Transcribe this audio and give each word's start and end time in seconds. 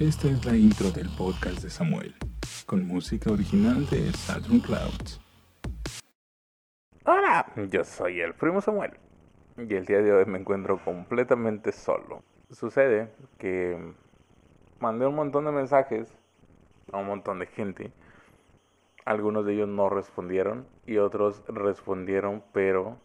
Esta 0.00 0.28
es 0.28 0.44
la 0.44 0.54
intro 0.54 0.90
del 0.90 1.08
podcast 1.16 1.62
de 1.62 1.70
Samuel, 1.70 2.14
con 2.66 2.86
música 2.86 3.32
original 3.32 3.86
de 3.86 4.12
Saturn 4.12 4.60
Clouds. 4.60 5.18
Hola, 7.06 7.50
yo 7.70 7.82
soy 7.82 8.20
el 8.20 8.34
primo 8.34 8.60
Samuel 8.60 8.92
y 9.56 9.74
el 9.74 9.86
día 9.86 10.02
de 10.02 10.12
hoy 10.12 10.26
me 10.26 10.38
encuentro 10.38 10.78
completamente 10.84 11.72
solo. 11.72 12.22
Sucede 12.50 13.10
que 13.38 13.94
mandé 14.80 15.06
un 15.06 15.14
montón 15.14 15.46
de 15.46 15.52
mensajes 15.52 16.14
a 16.92 16.98
un 16.98 17.06
montón 17.06 17.38
de 17.38 17.46
gente. 17.46 17.90
Algunos 19.06 19.46
de 19.46 19.54
ellos 19.54 19.68
no 19.68 19.88
respondieron 19.88 20.66
y 20.84 20.98
otros 20.98 21.42
respondieron, 21.48 22.44
pero 22.52 22.98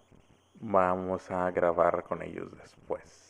vamos 0.60 1.32
a 1.32 1.50
grabar 1.52 2.04
con 2.04 2.21
ellos 2.21 2.52
después. 2.62 3.21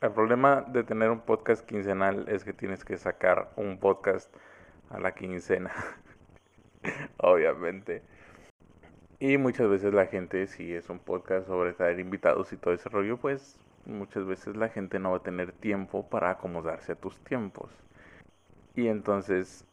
El 0.00 0.12
problema 0.12 0.60
de 0.60 0.84
tener 0.84 1.10
un 1.10 1.22
podcast 1.22 1.66
quincenal 1.66 2.28
es 2.28 2.44
que 2.44 2.52
tienes 2.52 2.84
que 2.84 2.96
sacar 2.96 3.50
un 3.56 3.80
podcast 3.80 4.32
a 4.90 5.00
la 5.00 5.12
quincena. 5.12 5.72
Obviamente. 7.18 8.02
Y 9.18 9.38
muchas 9.38 9.68
veces 9.68 9.92
la 9.92 10.06
gente, 10.06 10.46
si 10.46 10.72
es 10.72 10.88
un 10.88 11.00
podcast 11.00 11.48
sobre 11.48 11.72
traer 11.72 11.98
invitados 11.98 12.52
y 12.52 12.56
todo 12.56 12.74
ese 12.74 12.88
rollo, 12.88 13.16
pues 13.16 13.58
muchas 13.86 14.24
veces 14.24 14.54
la 14.54 14.68
gente 14.68 15.00
no 15.00 15.10
va 15.10 15.16
a 15.16 15.22
tener 15.24 15.50
tiempo 15.50 16.08
para 16.08 16.30
acomodarse 16.30 16.92
a 16.92 16.94
tus 16.94 17.18
tiempos. 17.24 17.72
Y 18.76 18.86
entonces, 18.86 19.64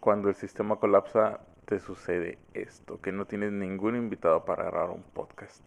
cuando 0.00 0.30
el 0.30 0.34
sistema 0.34 0.80
colapsa, 0.80 1.42
te 1.66 1.78
sucede 1.78 2.38
esto, 2.54 3.00
que 3.00 3.12
no 3.12 3.26
tienes 3.26 3.52
ningún 3.52 3.94
invitado 3.94 4.44
para 4.44 4.64
grabar 4.64 4.90
un 4.90 5.04
podcast. 5.04 5.64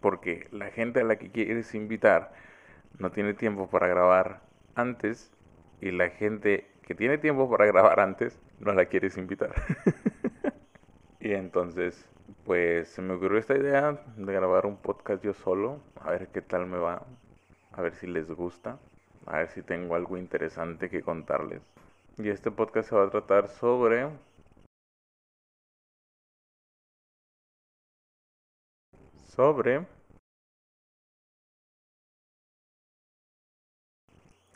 Porque 0.00 0.48
la 0.50 0.70
gente 0.70 1.00
a 1.00 1.04
la 1.04 1.16
que 1.16 1.30
quieres 1.30 1.74
invitar 1.74 2.32
no 2.98 3.10
tiene 3.10 3.34
tiempo 3.34 3.68
para 3.68 3.86
grabar 3.86 4.40
antes 4.74 5.30
y 5.80 5.90
la 5.90 6.10
gente 6.10 6.66
que 6.82 6.94
tiene 6.94 7.18
tiempo 7.18 7.50
para 7.50 7.66
grabar 7.66 8.00
antes 8.00 8.40
no 8.60 8.72
la 8.72 8.86
quieres 8.86 9.16
invitar. 9.16 9.52
y 11.20 11.32
entonces, 11.32 12.08
pues 12.44 12.88
se 12.88 13.02
me 13.02 13.14
ocurrió 13.14 13.38
esta 13.38 13.56
idea 13.56 14.00
de 14.16 14.32
grabar 14.32 14.66
un 14.66 14.76
podcast 14.76 15.22
yo 15.22 15.34
solo, 15.34 15.80
a 16.00 16.10
ver 16.10 16.28
qué 16.28 16.42
tal 16.42 16.66
me 16.66 16.78
va, 16.78 17.04
a 17.72 17.82
ver 17.82 17.94
si 17.94 18.06
les 18.06 18.28
gusta, 18.30 18.78
a 19.26 19.38
ver 19.38 19.48
si 19.50 19.62
tengo 19.62 19.94
algo 19.94 20.16
interesante 20.16 20.88
que 20.88 21.02
contarles. 21.02 21.62
Y 22.16 22.30
este 22.30 22.50
podcast 22.50 22.88
se 22.88 22.96
va 22.96 23.04
a 23.04 23.10
tratar 23.10 23.48
sobre 23.48 24.08
sobre 29.38 29.86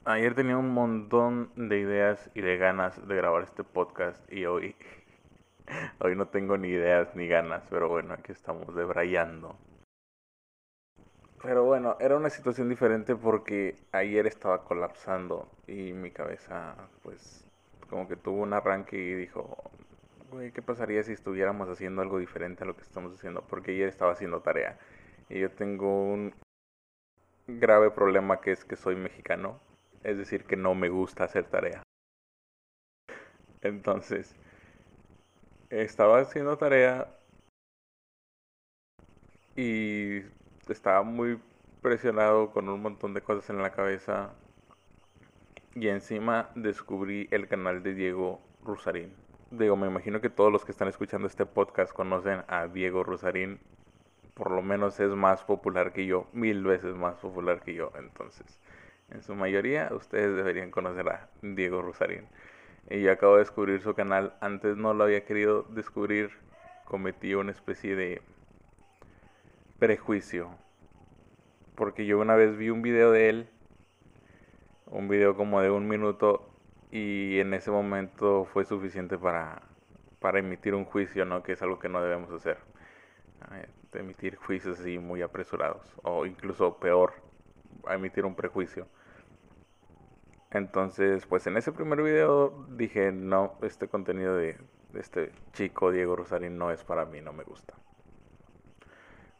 Ayer 0.04 0.34
tenía 0.34 0.58
un 0.58 0.74
montón 0.74 1.52
de 1.54 1.78
ideas 1.78 2.28
y 2.34 2.40
de 2.40 2.56
ganas 2.56 3.06
de 3.06 3.14
grabar 3.14 3.44
este 3.44 3.62
podcast 3.62 4.20
y 4.32 4.46
hoy, 4.46 4.74
hoy 6.00 6.16
no 6.16 6.26
tengo 6.26 6.58
ni 6.58 6.70
ideas 6.70 7.14
ni 7.14 7.28
ganas, 7.28 7.62
pero 7.70 7.88
bueno, 7.88 8.14
aquí 8.14 8.32
estamos 8.32 8.74
debrayando. 8.74 9.56
Pero 11.40 11.62
bueno, 11.62 11.96
era 12.00 12.16
una 12.16 12.30
situación 12.30 12.68
diferente 12.68 13.14
porque 13.14 13.76
ayer 13.92 14.26
estaba 14.26 14.64
colapsando 14.64 15.48
y 15.68 15.92
mi 15.92 16.10
cabeza 16.10 16.74
pues 17.04 17.44
como 17.88 18.08
que 18.08 18.16
tuvo 18.16 18.42
un 18.42 18.54
arranque 18.54 18.96
y 18.96 19.14
dijo, 19.14 19.56
güey, 20.32 20.50
¿qué 20.50 20.62
pasaría 20.62 21.04
si 21.04 21.12
estuviéramos 21.12 21.68
haciendo 21.68 22.02
algo 22.02 22.18
diferente 22.18 22.64
a 22.64 22.66
lo 22.66 22.74
que 22.74 22.82
estamos 22.82 23.14
haciendo? 23.14 23.42
Porque 23.42 23.70
ayer 23.70 23.88
estaba 23.88 24.10
haciendo 24.10 24.40
tarea 24.40 24.80
y 25.28 25.38
yo 25.38 25.50
tengo 25.52 26.06
un 26.06 26.34
grave 27.46 27.92
problema 27.92 28.40
que 28.40 28.50
es 28.50 28.64
que 28.64 28.74
soy 28.74 28.96
mexicano 28.96 29.60
es 30.04 30.18
decir, 30.18 30.44
que 30.44 30.56
no 30.56 30.74
me 30.74 30.88
gusta 30.88 31.24
hacer 31.24 31.44
tarea. 31.44 31.82
Entonces, 33.60 34.34
estaba 35.70 36.20
haciendo 36.20 36.58
tarea 36.58 37.08
y 39.56 40.22
estaba 40.68 41.02
muy 41.02 41.38
presionado 41.80 42.50
con 42.50 42.68
un 42.68 42.82
montón 42.82 43.14
de 43.14 43.22
cosas 43.22 43.50
en 43.50 43.62
la 43.62 43.70
cabeza 43.70 44.30
y 45.74 45.88
encima 45.88 46.50
descubrí 46.54 47.28
el 47.30 47.48
canal 47.48 47.82
de 47.82 47.94
Diego 47.94 48.40
Rusarín. 48.64 49.12
Digo, 49.50 49.76
me 49.76 49.86
imagino 49.86 50.20
que 50.20 50.30
todos 50.30 50.52
los 50.52 50.64
que 50.64 50.72
están 50.72 50.88
escuchando 50.88 51.26
este 51.26 51.46
podcast 51.46 51.92
conocen 51.92 52.42
a 52.48 52.66
Diego 52.68 53.04
Rusarín. 53.04 53.58
Por 54.34 54.50
lo 54.50 54.62
menos 54.62 54.98
es 54.98 55.10
más 55.10 55.44
popular 55.44 55.92
que 55.92 56.06
yo, 56.06 56.26
mil 56.32 56.64
veces 56.64 56.94
más 56.94 57.16
popular 57.16 57.60
que 57.60 57.74
yo. 57.74 57.92
Entonces, 57.96 58.58
en 59.10 59.22
su 59.22 59.34
mayoría, 59.34 59.90
ustedes 59.92 60.34
deberían 60.36 60.70
conocer 60.70 61.08
a 61.08 61.28
Diego 61.42 61.82
Rosarín. 61.82 62.26
Y 62.90 63.02
yo 63.02 63.12
acabo 63.12 63.34
de 63.34 63.40
descubrir 63.40 63.80
su 63.80 63.94
canal. 63.94 64.34
Antes 64.40 64.76
no 64.76 64.94
lo 64.94 65.04
había 65.04 65.24
querido 65.24 65.64
descubrir. 65.70 66.30
Cometí 66.84 67.34
una 67.34 67.52
especie 67.52 67.94
de 67.94 68.22
prejuicio. 69.78 70.50
Porque 71.74 72.06
yo 72.06 72.18
una 72.18 72.34
vez 72.34 72.56
vi 72.56 72.70
un 72.70 72.82
video 72.82 73.12
de 73.12 73.28
él. 73.28 73.48
Un 74.86 75.08
video 75.08 75.36
como 75.36 75.60
de 75.60 75.70
un 75.70 75.88
minuto. 75.88 76.48
Y 76.90 77.38
en 77.38 77.54
ese 77.54 77.70
momento 77.70 78.44
fue 78.52 78.64
suficiente 78.64 79.16
para, 79.16 79.62
para 80.18 80.38
emitir 80.40 80.74
un 80.74 80.84
juicio, 80.84 81.24
¿no? 81.24 81.42
Que 81.42 81.52
es 81.52 81.62
algo 81.62 81.78
que 81.78 81.88
no 81.88 82.02
debemos 82.02 82.30
hacer. 82.32 82.58
Emitir 83.94 84.36
juicios 84.36 84.80
así 84.80 84.98
muy 84.98 85.22
apresurados. 85.22 85.94
O 86.02 86.26
incluso 86.26 86.78
peor, 86.78 87.14
emitir 87.88 88.24
un 88.24 88.34
prejuicio. 88.34 88.86
Entonces, 90.50 91.26
pues 91.26 91.46
en 91.46 91.56
ese 91.56 91.72
primer 91.72 92.02
video 92.02 92.66
dije, 92.68 93.10
no, 93.10 93.54
este 93.62 93.88
contenido 93.88 94.36
de, 94.36 94.58
este 94.94 95.32
chico 95.52 95.90
Diego 95.90 96.16
Rosarín 96.16 96.58
no 96.58 96.70
es 96.70 96.84
para 96.84 97.06
mí, 97.06 97.20
no 97.20 97.32
me 97.32 97.44
gusta. 97.44 97.74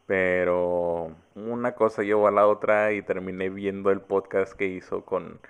Pero 0.06 1.14
una 1.34 1.74
cosa 1.74 2.02
llevó 2.02 2.28
a 2.28 2.30
la 2.30 2.46
otra 2.46 2.92
y 2.92 3.02
terminé 3.02 3.50
viendo 3.50 3.90
el 3.90 4.00
podcast 4.00 4.54
que 4.54 4.66
hizo 4.66 5.04
con, 5.04 5.40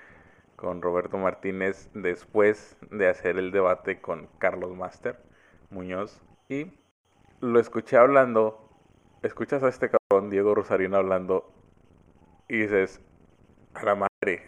con 0.57 0.83
Roberto 0.83 1.17
Martínez 1.17 1.91
después 1.95 2.77
de 2.91 3.09
hacer 3.09 3.39
el 3.39 3.51
debate 3.51 4.01
con 4.01 4.29
Carlos 4.39 4.77
Master 4.77 5.19
Muñoz. 5.71 6.21
Y 6.49 6.73
lo 7.41 7.59
escuché 7.59 7.97
hablando, 7.97 8.69
escuchas 9.23 9.63
a 9.63 9.69
este 9.69 9.91
cabrón 9.91 10.31
Diego 10.31 10.55
Rosarín 10.55 10.95
hablando 10.95 11.53
y 12.53 12.59
dices, 12.59 13.01
a 13.73 13.83
la 13.83 13.95
madre, 13.95 14.47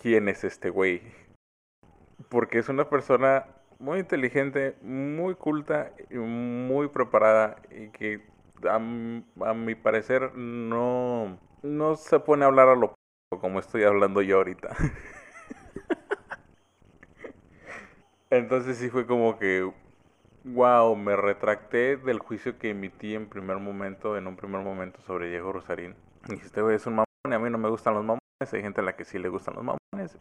quién 0.00 0.30
es 0.30 0.44
este 0.44 0.70
güey. 0.70 1.02
Porque 2.30 2.58
es 2.58 2.70
una 2.70 2.88
persona 2.88 3.44
muy 3.78 3.98
inteligente, 3.98 4.74
muy 4.80 5.34
culta 5.34 5.92
y 6.08 6.16
muy 6.16 6.88
preparada 6.88 7.56
y 7.70 7.90
que 7.90 8.22
a, 8.66 8.78
mi 8.78 9.74
parecer 9.74 10.34
no, 10.36 11.38
no 11.62 11.96
se 11.96 12.18
pone 12.18 12.44
a 12.44 12.48
hablar 12.48 12.68
a 12.68 12.76
lo 12.76 12.94
como 13.42 13.60
estoy 13.60 13.84
hablando 13.84 14.22
yo 14.22 14.38
ahorita. 14.38 14.74
Entonces 18.30 18.78
sí 18.78 18.88
fue 18.88 19.06
como 19.06 19.38
que, 19.38 19.70
wow, 20.44 20.96
me 20.96 21.14
retracté 21.14 21.98
del 21.98 22.20
juicio 22.20 22.58
que 22.58 22.70
emití 22.70 23.14
en 23.14 23.28
primer 23.28 23.58
momento, 23.58 24.16
en 24.16 24.26
un 24.26 24.36
primer 24.36 24.62
momento 24.62 25.02
sobre 25.02 25.28
Diego 25.28 25.52
Rosarín. 25.52 26.07
Y 26.28 26.34
este 26.34 26.62
güey 26.62 26.76
es 26.76 26.86
un 26.86 26.94
mamón 26.94 27.06
y 27.30 27.32
a 27.32 27.38
mí 27.38 27.50
no 27.50 27.58
me 27.58 27.68
gustan 27.68 27.94
los 27.94 28.02
mamones, 28.02 28.52
hay 28.52 28.62
gente 28.62 28.80
a 28.80 28.84
la 28.84 28.96
que 28.96 29.04
sí 29.04 29.18
le 29.18 29.28
gustan 29.28 29.54
los 29.54 29.64
mamones. 29.64 30.18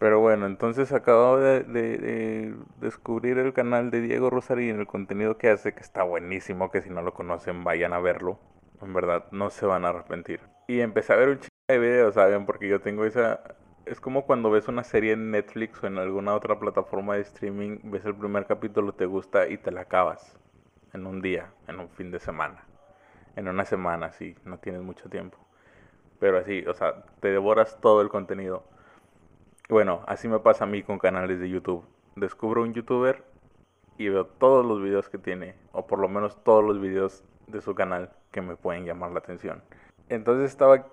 Pero 0.00 0.18
bueno, 0.18 0.46
entonces 0.46 0.92
acabo 0.92 1.36
de, 1.36 2.54
descubrir 2.80 3.36
el 3.36 3.52
canal 3.52 3.90
de 3.90 4.00
Diego 4.00 4.30
Rosarín, 4.30 4.80
el 4.80 4.86
contenido 4.86 5.36
que 5.36 5.50
hace, 5.50 5.74
que 5.74 5.80
está 5.80 6.04
buenísimo, 6.04 6.70
que 6.70 6.80
si 6.80 6.88
no 6.88 7.02
lo 7.02 7.12
conocen 7.12 7.64
vayan 7.64 7.92
a 7.92 8.00
verlo. 8.00 8.38
En 8.80 8.94
verdad, 8.94 9.26
no 9.30 9.50
se 9.50 9.66
van 9.66 9.84
a 9.84 9.90
arrepentir. 9.90 10.40
Y 10.68 10.80
empecé 10.80 11.12
a 11.12 11.16
ver 11.16 11.28
un 11.28 11.38
chingo 11.40 11.50
de 11.68 11.78
videos, 11.78 12.14
¿saben? 12.14 12.46
Porque 12.46 12.66
yo 12.66 12.80
tengo 12.80 13.04
esa... 13.04 13.40
Es 13.84 14.00
como 14.00 14.24
cuando 14.24 14.50
ves 14.50 14.68
una 14.68 14.84
serie 14.84 15.12
en 15.12 15.30
Netflix 15.32 15.82
o 15.82 15.86
en 15.86 15.98
alguna 15.98 16.34
otra 16.34 16.58
plataforma 16.58 17.16
de 17.16 17.20
streaming, 17.20 17.80
ves 17.82 18.06
el 18.06 18.14
primer 18.14 18.46
capítulo, 18.46 18.94
te 18.94 19.04
gusta 19.04 19.48
y 19.48 19.58
te 19.58 19.70
la 19.70 19.82
acabas. 19.82 20.38
En 20.94 21.06
un 21.06 21.20
día, 21.20 21.52
en 21.68 21.78
un 21.78 21.90
fin 21.90 22.10
de 22.10 22.20
semana. 22.20 22.64
En 23.36 23.48
una 23.48 23.64
semana, 23.64 24.12
sí, 24.12 24.36
no 24.44 24.58
tienes 24.58 24.82
mucho 24.82 25.08
tiempo. 25.08 25.38
Pero 26.18 26.38
así, 26.38 26.64
o 26.66 26.74
sea, 26.74 27.04
te 27.20 27.28
devoras 27.28 27.78
todo 27.80 28.02
el 28.02 28.08
contenido. 28.08 28.64
Bueno, 29.68 30.02
así 30.06 30.28
me 30.28 30.40
pasa 30.40 30.64
a 30.64 30.66
mí 30.66 30.82
con 30.82 30.98
canales 30.98 31.40
de 31.40 31.48
YouTube. 31.48 31.84
Descubro 32.16 32.62
un 32.62 32.74
youtuber 32.74 33.24
y 33.98 34.08
veo 34.08 34.26
todos 34.26 34.64
los 34.64 34.82
videos 34.82 35.08
que 35.08 35.18
tiene, 35.18 35.54
o 35.72 35.86
por 35.86 35.98
lo 35.98 36.08
menos 36.08 36.42
todos 36.42 36.64
los 36.64 36.80
videos 36.80 37.22
de 37.46 37.60
su 37.60 37.74
canal 37.74 38.10
que 38.32 38.40
me 38.40 38.56
pueden 38.56 38.84
llamar 38.84 39.10
la 39.12 39.20
atención. 39.20 39.62
Entonces 40.08 40.50
estaba 40.50 40.86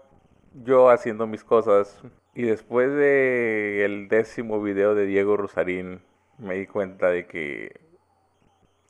yo 0.63 0.89
haciendo 0.89 1.27
mis 1.27 1.43
cosas 1.43 2.01
y 2.35 2.43
después 2.43 2.91
de 2.91 3.83
el 3.85 4.09
décimo 4.09 4.61
video 4.61 4.95
de 4.95 5.05
Diego 5.05 5.37
Rosarín 5.37 6.01
me 6.37 6.55
di 6.55 6.67
cuenta 6.67 7.09
de 7.09 7.25
que 7.25 7.81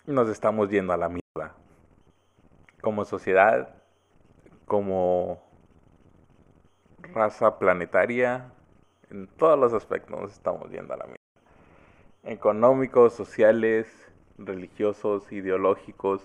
nos 0.05 0.29
estamos 0.29 0.69
yendo 0.69 0.93
a 0.93 0.97
la 0.97 1.09
mierda. 1.09 1.55
Como 2.87 3.03
sociedad, 3.03 3.75
como 4.65 5.43
raza 7.01 7.59
planetaria, 7.59 8.53
En 9.09 9.27
todos 9.27 9.59
los 9.59 9.73
aspectos 9.73 10.17
nos 10.17 10.31
estamos 10.31 10.71
yendo 10.71 10.93
a 10.93 10.97
la 10.97 11.03
mierda. 11.03 11.19
Económicos, 12.23 13.11
sociales, 13.11 14.09
religiosos, 14.37 15.29
ideológicos. 15.33 16.21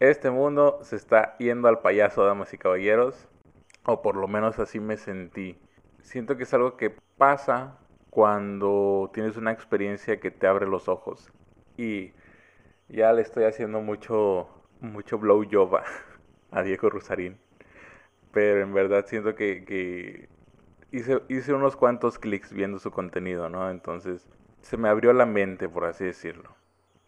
Este 0.00 0.28
mundo 0.28 0.80
se 0.82 0.96
está 0.96 1.38
yendo 1.38 1.68
al 1.68 1.78
payaso, 1.82 2.24
damas 2.24 2.52
y 2.52 2.58
caballeros. 2.58 3.28
O 3.84 4.02
por 4.02 4.16
lo 4.16 4.26
menos 4.26 4.58
así 4.58 4.80
me 4.80 4.96
sentí. 4.96 5.56
Siento 6.00 6.36
que 6.36 6.42
es 6.42 6.52
algo 6.52 6.76
que 6.76 6.90
pasa 7.16 7.78
cuando 8.10 9.08
tienes 9.14 9.36
una 9.36 9.52
experiencia 9.52 10.18
que 10.18 10.32
te 10.32 10.48
abre 10.48 10.66
los 10.66 10.88
ojos. 10.88 11.30
Y 11.76 12.12
ya 12.88 13.12
le 13.12 13.22
estoy 13.22 13.44
haciendo 13.44 13.80
mucho, 13.80 14.48
mucho 14.82 15.18
blow 15.18 15.44
job 15.50 15.80
a, 16.50 16.62
Diego 16.62 16.90
Rusarín. 16.90 17.38
Pero 18.32 18.62
en 18.62 18.74
verdad 18.74 19.06
siento 19.06 19.34
que, 19.34 19.64
que 19.64 20.28
hice, 20.90 21.22
hice 21.28 21.54
unos 21.54 21.76
cuantos 21.76 22.18
clics 22.18 22.52
viendo 22.52 22.78
su 22.78 22.90
contenido, 22.90 23.48
¿no? 23.48 23.70
Entonces 23.70 24.28
se 24.60 24.76
me 24.76 24.88
abrió 24.88 25.12
la 25.12 25.26
mente, 25.26 25.68
por 25.68 25.84
así 25.84 26.04
decirlo. 26.04 26.50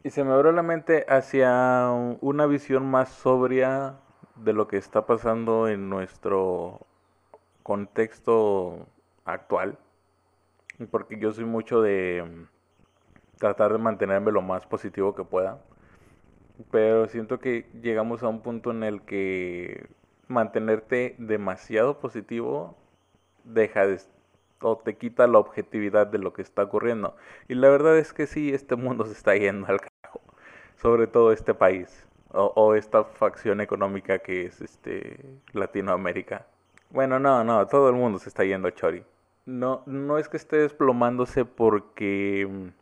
Y 0.03 0.11
se 0.11 0.23
me 0.23 0.33
abrió 0.33 0.53
la 0.53 0.63
mente 0.63 1.07
hacia 1.09 1.91
una 2.21 2.47
visión 2.47 2.91
más 2.91 3.09
sobria 3.09 3.97
de 4.37 4.53
lo 4.53 4.69
que 4.69 4.77
está 4.77 5.07
pasando 5.07 5.69
en 5.69 5.89
nuestro 5.89 6.81
contexto 7.63 8.87
actual. 9.25 9.79
Porque 10.91 11.19
yo 11.19 11.33
soy 11.33 11.45
mucho 11.45 11.81
de 11.81 12.23
mm, 12.23 13.39
tratar 13.39 13.73
de 13.73 13.79
mantenerme 13.79 14.33
lo 14.33 14.43
más 14.43 14.67
positivo 14.67 15.15
que 15.15 15.25
pueda. 15.25 15.63
Pero 16.71 17.09
siento 17.09 17.41
que 17.41 17.67
llegamos 17.83 18.23
a 18.23 18.29
un 18.29 18.41
punto 18.41 18.71
en 18.71 18.83
el 18.85 19.03
que 19.03 19.89
mantenerte 20.29 21.17
demasiado 21.19 21.99
positivo 21.99 22.77
deja 23.45 23.87
de 23.87 23.99
o 24.61 24.79
te 24.79 24.97
quita 24.97 25.27
la 25.27 25.39
objetividad 25.39 26.07
de 26.07 26.19
lo 26.19 26.33
que 26.33 26.43
está 26.43 26.63
ocurriendo. 26.63 27.17
Y 27.49 27.55
la 27.55 27.69
verdad 27.69 27.99
es 27.99 28.13
que 28.13 28.27
sí, 28.27 28.53
este 28.53 28.77
mundo 28.77 29.05
se 29.07 29.13
está 29.13 29.37
yendo 29.37 29.67
al 29.67 29.81
carajo. 29.81 30.21
Sobre 30.77 31.07
todo 31.07 31.33
este 31.33 31.55
país. 31.55 32.07
O, 32.31 32.53
o 32.57 32.75
esta 32.75 33.05
facción 33.05 33.61
económica 33.61 34.19
que 34.19 34.47
es 34.47 34.61
este 34.61 35.21
Latinoamérica. 35.53 36.47
Bueno, 36.91 37.21
no, 37.21 37.45
no, 37.45 37.65
todo 37.69 37.89
el 37.91 37.95
mundo 37.95 38.19
se 38.19 38.29
está 38.29 38.45
yendo 38.45 38.67
a 38.67 38.75
Chori. 38.75 39.05
No, 39.47 39.83
no 39.87 40.19
es 40.19 40.29
que 40.29 40.37
esté 40.37 40.57
desplomándose 40.57 41.45
porque 41.45 42.73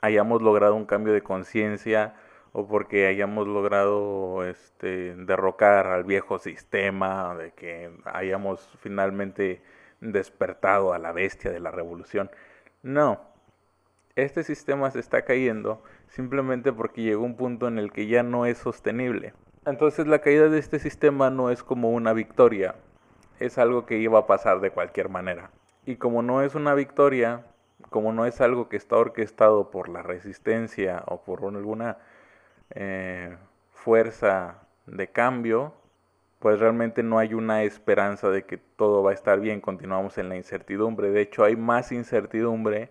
hayamos 0.00 0.42
logrado 0.42 0.74
un 0.74 0.84
cambio 0.84 1.12
de 1.12 1.22
conciencia 1.22 2.14
o 2.52 2.66
porque 2.66 3.06
hayamos 3.06 3.46
logrado 3.46 4.44
este, 4.44 5.14
derrocar 5.14 5.86
al 5.86 6.04
viejo 6.04 6.38
sistema, 6.38 7.34
de 7.36 7.52
que 7.52 7.90
hayamos 8.04 8.68
finalmente 8.80 9.62
despertado 10.00 10.92
a 10.92 10.98
la 10.98 11.12
bestia 11.12 11.50
de 11.50 11.60
la 11.60 11.70
revolución. 11.70 12.30
No, 12.82 13.20
este 14.16 14.42
sistema 14.42 14.90
se 14.90 14.98
está 15.00 15.22
cayendo 15.22 15.82
simplemente 16.08 16.72
porque 16.72 17.02
llegó 17.02 17.24
un 17.24 17.36
punto 17.36 17.68
en 17.68 17.78
el 17.78 17.92
que 17.92 18.06
ya 18.06 18.22
no 18.22 18.46
es 18.46 18.58
sostenible. 18.58 19.32
Entonces 19.66 20.06
la 20.06 20.20
caída 20.20 20.48
de 20.48 20.58
este 20.58 20.78
sistema 20.78 21.30
no 21.30 21.50
es 21.50 21.62
como 21.62 21.90
una 21.90 22.12
victoria, 22.12 22.74
es 23.38 23.58
algo 23.58 23.86
que 23.86 23.98
iba 23.98 24.18
a 24.18 24.26
pasar 24.26 24.60
de 24.60 24.70
cualquier 24.70 25.08
manera. 25.08 25.50
Y 25.86 25.96
como 25.96 26.22
no 26.22 26.42
es 26.42 26.54
una 26.54 26.74
victoria, 26.74 27.44
como 27.90 28.12
no 28.12 28.26
es 28.26 28.40
algo 28.40 28.68
que 28.68 28.76
está 28.76 28.96
orquestado 28.96 29.70
por 29.70 29.88
la 29.88 30.02
resistencia 30.02 31.02
o 31.06 31.22
por 31.22 31.44
alguna 31.44 31.98
eh, 32.70 33.36
fuerza 33.72 34.62
de 34.86 35.08
cambio, 35.08 35.74
pues 36.38 36.58
realmente 36.58 37.02
no 37.02 37.18
hay 37.18 37.34
una 37.34 37.62
esperanza 37.64 38.30
de 38.30 38.44
que 38.44 38.56
todo 38.56 39.02
va 39.02 39.10
a 39.10 39.14
estar 39.14 39.40
bien, 39.40 39.60
continuamos 39.60 40.18
en 40.18 40.28
la 40.28 40.36
incertidumbre. 40.36 41.10
De 41.10 41.20
hecho, 41.20 41.44
hay 41.44 41.56
más 41.56 41.92
incertidumbre 41.92 42.90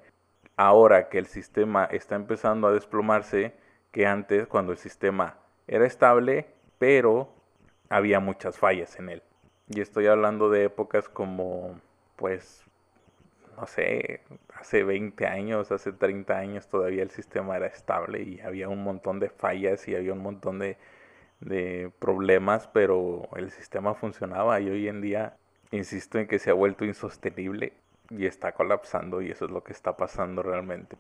ahora 0.56 1.10
que 1.10 1.18
el 1.18 1.26
sistema 1.26 1.86
está 1.86 2.16
empezando 2.16 2.68
a 2.68 2.74
desplomarse 2.74 3.54
que 3.92 4.06
antes 4.06 4.48
cuando 4.48 4.72
el 4.72 4.78
sistema 4.78 5.38
era 5.68 5.86
estable, 5.86 6.48
pero 6.78 7.34
había 7.90 8.20
muchas 8.20 8.58
fallas 8.58 9.00
en 9.00 9.10
él. 9.10 9.24
Y 9.68 9.82
estoy 9.82 10.08
hablando 10.08 10.50
de 10.50 10.66
épocas 10.66 11.10
como, 11.10 11.80
pues, 12.16 12.69
no 13.60 13.68
sé, 13.68 14.22
hace 14.56 14.84
20 14.84 15.26
años, 15.28 15.72
hace 15.72 15.92
30 15.92 16.38
años 16.38 16.68
todavía 16.68 17.04
el 17.04 17.12
sistema 17.12 17.58
era 17.58 17.68
estable 17.68 18.22
y 18.22 18.40
había 18.40 18.70
un 18.70 18.84
montón 18.84 19.20
de 19.20 19.30
fallas 19.30 19.88
y 19.88 19.96
había 19.96 20.14
un 20.14 20.22
montón 20.22 20.60
de, 20.60 20.78
de 21.42 21.92
problemas, 22.00 22.68
pero 22.68 23.28
el 23.36 23.52
sistema 23.52 23.96
funcionaba 23.96 24.60
y 24.62 24.70
hoy 24.70 24.88
en 24.88 25.02
día 25.02 25.36
insisto 25.72 26.20
en 26.20 26.28
que 26.28 26.40
se 26.40 26.52
ha 26.52 26.54
vuelto 26.54 26.86
insostenible 26.86 27.74
y 28.10 28.26
está 28.26 28.54
colapsando 28.54 29.22
y 29.22 29.32
eso 29.32 29.46
es 29.46 29.52
lo 29.52 29.64
que 29.64 29.74
está 29.74 29.98
pasando 29.98 30.42
realmente. 30.42 30.98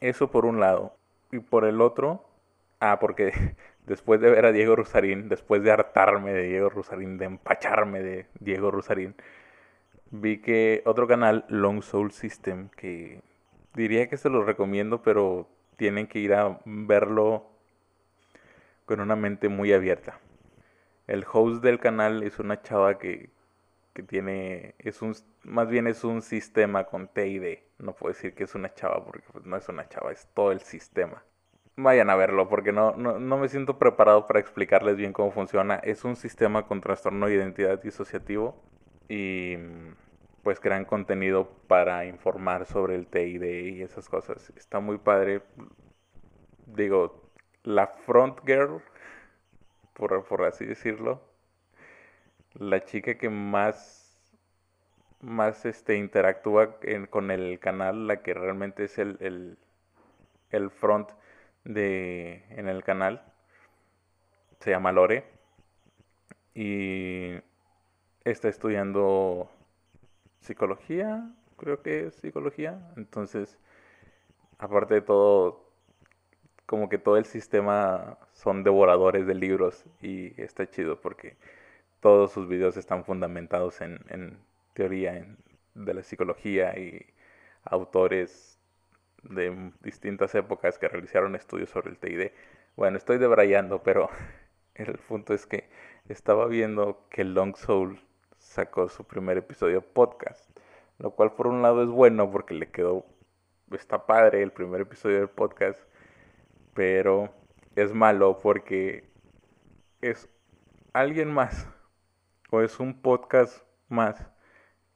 Eso 0.00 0.30
por 0.30 0.44
un 0.44 0.60
lado. 0.60 0.94
Y 1.30 1.38
por 1.40 1.64
el 1.64 1.80
otro, 1.80 2.24
ah, 2.80 2.98
porque 3.00 3.32
después 3.86 4.20
de 4.20 4.30
ver 4.30 4.46
a 4.46 4.52
Diego 4.52 4.76
Rusarín, 4.76 5.28
después 5.28 5.62
de 5.62 5.72
hartarme 5.72 6.32
de 6.32 6.42
Diego 6.42 6.68
Rusarín, 6.68 7.18
de 7.18 7.24
empacharme 7.24 8.02
de 8.02 8.26
Diego 8.38 8.70
Rusarín, 8.70 9.14
vi 10.12 10.38
que 10.38 10.82
otro 10.84 11.08
canal, 11.08 11.44
Long 11.48 11.82
Soul 11.82 12.12
System, 12.12 12.68
que 12.76 13.22
diría 13.74 14.08
que 14.08 14.18
se 14.18 14.28
los 14.28 14.46
recomiendo, 14.46 15.02
pero 15.02 15.48
tienen 15.76 16.06
que 16.06 16.20
ir 16.20 16.34
a 16.34 16.60
verlo 16.64 17.46
con 18.84 19.00
una 19.00 19.16
mente 19.16 19.48
muy 19.48 19.72
abierta. 19.72 20.20
El 21.06 21.24
host 21.30 21.62
del 21.62 21.80
canal 21.80 22.22
es 22.22 22.38
una 22.38 22.60
chava 22.62 22.98
que, 22.98 23.30
que 23.94 24.02
tiene, 24.02 24.74
es 24.78 25.02
un, 25.02 25.14
más 25.44 25.68
bien 25.68 25.86
es 25.86 26.04
un 26.04 26.22
sistema 26.22 26.84
con 26.84 27.08
T 27.08 27.26
y 27.28 27.38
D. 27.38 27.64
No 27.78 27.94
puedo 27.94 28.12
decir 28.12 28.34
que 28.34 28.44
es 28.44 28.54
una 28.54 28.72
chava 28.74 29.04
porque 29.04 29.24
pues, 29.32 29.44
no 29.46 29.56
es 29.56 29.68
una 29.68 29.88
chava, 29.88 30.12
es 30.12 30.28
todo 30.34 30.52
el 30.52 30.60
sistema. 30.60 31.24
Vayan 31.74 32.10
a 32.10 32.16
verlo 32.16 32.50
porque 32.50 32.70
no, 32.70 32.94
no, 32.96 33.18
no 33.18 33.38
me 33.38 33.48
siento 33.48 33.78
preparado 33.78 34.26
para 34.26 34.40
explicarles 34.40 34.96
bien 34.96 35.14
cómo 35.14 35.32
funciona. 35.32 35.76
Es 35.76 36.04
un 36.04 36.16
sistema 36.16 36.66
con 36.66 36.82
trastorno 36.82 37.26
de 37.26 37.34
identidad 37.34 37.80
disociativo 37.82 38.62
y 39.08 39.56
pues 40.42 40.58
crean 40.60 40.84
contenido 40.84 41.48
para 41.68 42.04
informar 42.06 42.66
sobre 42.66 42.96
el 42.96 43.06
TID 43.06 43.42
y 43.42 43.82
esas 43.82 44.08
cosas. 44.08 44.52
Está 44.56 44.80
muy 44.80 44.98
padre. 44.98 45.42
Digo, 46.66 47.30
la 47.62 47.86
front 47.86 48.40
girl, 48.44 48.82
por, 49.92 50.24
por 50.24 50.44
así 50.44 50.64
decirlo, 50.64 51.22
la 52.54 52.84
chica 52.84 53.16
que 53.16 53.30
más 53.30 54.02
más 55.22 55.64
este 55.64 55.96
interactúa 55.96 56.78
con 57.08 57.30
el 57.30 57.58
canal, 57.60 58.08
la 58.08 58.22
que 58.22 58.34
realmente 58.34 58.84
es 58.84 58.98
el, 58.98 59.16
el, 59.20 59.56
el 60.50 60.70
front 60.70 61.10
de 61.64 62.44
en 62.50 62.68
el 62.68 62.82
canal, 62.82 63.22
se 64.60 64.70
llama 64.70 64.92
Lore 64.92 65.24
y 66.54 67.36
está 68.24 68.48
estudiando 68.48 69.50
psicología, 70.40 71.30
creo 71.56 71.82
que 71.82 72.06
es 72.06 72.14
psicología. 72.16 72.92
Entonces, 72.96 73.58
aparte 74.58 74.94
de 74.94 75.02
todo, 75.02 75.64
como 76.66 76.88
que 76.88 76.98
todo 76.98 77.16
el 77.16 77.26
sistema 77.26 78.18
son 78.32 78.64
devoradores 78.64 79.26
de 79.26 79.34
libros 79.34 79.84
y 80.00 80.40
está 80.40 80.68
chido 80.70 81.00
porque 81.00 81.36
todos 82.00 82.32
sus 82.32 82.48
videos 82.48 82.76
están 82.76 83.04
fundamentados 83.04 83.80
en, 83.80 84.00
en 84.08 84.38
teoría 84.74 85.26
de 85.74 85.94
la 85.94 86.02
psicología 86.02 86.78
y 86.78 87.06
autores 87.64 88.58
de 89.22 89.72
distintas 89.82 90.34
épocas 90.34 90.78
que 90.78 90.88
realizaron 90.88 91.36
estudios 91.36 91.70
sobre 91.70 91.90
el 91.90 91.98
TID. 91.98 92.32
Bueno, 92.76 92.96
estoy 92.96 93.18
debrayando, 93.18 93.82
pero 93.82 94.08
el 94.74 94.98
punto 94.98 95.34
es 95.34 95.46
que 95.46 95.68
estaba 96.08 96.46
viendo 96.46 97.06
que 97.10 97.24
Long 97.24 97.56
Soul 97.56 98.00
sacó 98.42 98.88
su 98.88 99.04
primer 99.04 99.38
episodio 99.38 99.80
podcast, 99.80 100.50
lo 100.98 101.12
cual 101.12 101.32
por 101.32 101.46
un 101.46 101.62
lado 101.62 101.82
es 101.82 101.88
bueno 101.88 102.30
porque 102.30 102.54
le 102.54 102.70
quedó, 102.70 103.06
está 103.70 104.04
padre 104.06 104.42
el 104.42 104.52
primer 104.52 104.82
episodio 104.82 105.18
del 105.18 105.30
podcast, 105.30 105.80
pero 106.74 107.32
es 107.76 107.94
malo 107.94 108.38
porque 108.42 109.08
es 110.02 110.28
alguien 110.92 111.32
más 111.32 111.66
o 112.50 112.60
es 112.60 112.78
un 112.80 113.00
podcast 113.00 113.64
más 113.88 114.28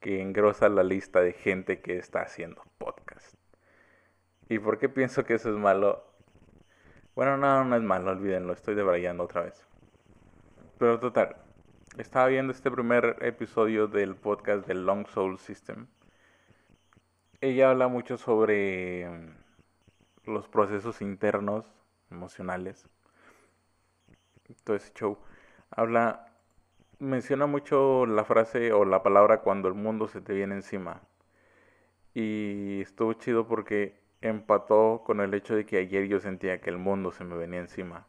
que 0.00 0.20
engrosa 0.20 0.68
la 0.68 0.82
lista 0.82 1.20
de 1.20 1.32
gente 1.32 1.80
que 1.80 1.96
está 1.96 2.22
haciendo 2.22 2.62
podcast. 2.78 3.34
¿Y 4.48 4.58
por 4.58 4.78
qué 4.78 4.88
pienso 4.88 5.24
que 5.24 5.34
eso 5.34 5.50
es 5.50 5.56
malo? 5.56 6.04
Bueno, 7.14 7.38
no, 7.38 7.64
no 7.64 7.76
es 7.76 7.82
malo, 7.82 8.10
olvídenlo, 8.10 8.52
estoy 8.52 8.74
debrayando 8.74 9.24
otra 9.24 9.42
vez. 9.42 9.66
Pero 10.78 11.00
total, 11.00 11.36
estaba 11.98 12.26
viendo 12.26 12.52
este 12.52 12.70
primer 12.70 13.16
episodio 13.22 13.86
del 13.86 14.16
podcast 14.16 14.66
del 14.66 14.84
Long 14.84 15.06
Soul 15.06 15.38
System. 15.38 15.86
Ella 17.40 17.70
habla 17.70 17.88
mucho 17.88 18.18
sobre 18.18 19.08
mm, 19.08 20.30
los 20.30 20.46
procesos 20.48 21.00
internos, 21.00 21.64
emocionales. 22.10 22.86
Todo 24.64 24.78
show. 24.94 25.18
Habla, 25.70 26.26
menciona 26.98 27.46
mucho 27.46 28.04
la 28.04 28.24
frase 28.24 28.72
o 28.72 28.84
la 28.84 29.02
palabra 29.02 29.40
cuando 29.40 29.68
el 29.68 29.74
mundo 29.74 30.06
se 30.06 30.20
te 30.20 30.34
viene 30.34 30.54
encima. 30.54 31.00
Y 32.14 32.82
estuvo 32.82 33.14
chido 33.14 33.46
porque 33.46 34.00
empató 34.20 35.02
con 35.04 35.20
el 35.20 35.32
hecho 35.34 35.54
de 35.54 35.64
que 35.64 35.78
ayer 35.78 36.06
yo 36.08 36.20
sentía 36.20 36.60
que 36.60 36.70
el 36.70 36.78
mundo 36.78 37.10
se 37.12 37.24
me 37.24 37.36
venía 37.36 37.60
encima. 37.60 38.06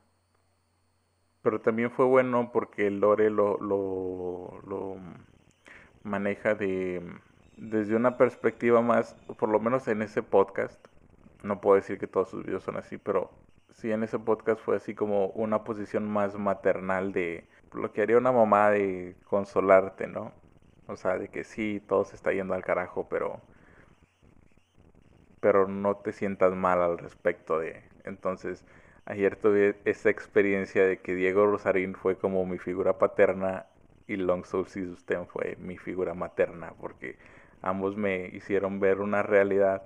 Pero 1.48 1.62
también 1.62 1.92
fue 1.92 2.04
bueno 2.04 2.52
porque 2.52 2.92
Lore 2.92 3.30
lo, 3.30 3.58
lo, 3.60 4.62
lo 4.68 4.98
maneja 6.04 6.56
de 6.56 7.02
desde 7.56 7.96
una 7.96 8.18
perspectiva 8.18 8.82
más, 8.82 9.14
por 9.40 9.48
lo 9.48 9.58
menos 9.62 9.88
en 9.88 10.02
ese 10.02 10.22
podcast, 10.22 10.86
no 11.44 11.62
puedo 11.62 11.78
decir 11.78 12.00
que 12.00 12.08
todos 12.08 12.32
sus 12.32 12.44
videos 12.44 12.66
son 12.66 12.76
así, 12.76 12.98
pero 12.98 13.32
sí 13.72 13.94
en 13.94 14.04
ese 14.04 14.20
podcast 14.20 14.60
fue 14.60 14.76
así 14.76 14.94
como 14.94 15.28
una 15.28 15.64
posición 15.64 16.06
más 16.06 16.38
maternal 16.38 17.14
de 17.14 17.48
lo 17.74 17.94
que 17.94 18.02
haría 18.02 18.18
una 18.18 18.34
mamá 18.34 18.70
de 18.72 19.16
consolarte, 19.24 20.06
¿no? 20.06 20.34
O 20.88 20.98
sea, 20.98 21.18
de 21.18 21.30
que 21.30 21.46
sí, 21.46 21.82
todo 21.88 22.04
se 22.04 22.18
está 22.18 22.34
yendo 22.34 22.56
al 22.56 22.66
carajo, 22.66 23.08
pero 23.10 23.40
pero 25.40 25.66
no 25.70 25.96
te 25.96 26.12
sientas 26.12 26.54
mal 26.54 26.82
al 26.82 26.98
respecto 26.98 27.58
de. 27.58 27.84
Entonces, 28.04 28.66
ayer 29.08 29.38
tuve 29.38 29.78
esa 29.86 30.10
experiencia 30.10 30.86
de 30.86 31.00
que 31.00 31.16
Diego 31.16 31.46
Rosarín 31.48 31.96
fue 31.96 32.18
como 32.18 32.46
mi 32.46 32.58
figura 32.60 32.98
paterna 32.98 33.66
y 34.06 34.18
Long 34.18 34.46
Soul 34.46 34.68
System 34.68 35.26
fue 35.28 35.56
mi 35.60 35.78
figura 35.78 36.14
materna, 36.14 36.74
porque 36.80 37.18
ambos 37.62 37.96
me 37.96 38.28
hicieron 38.28 38.80
ver 38.80 39.00
una 39.00 39.24
realidad 39.24 39.84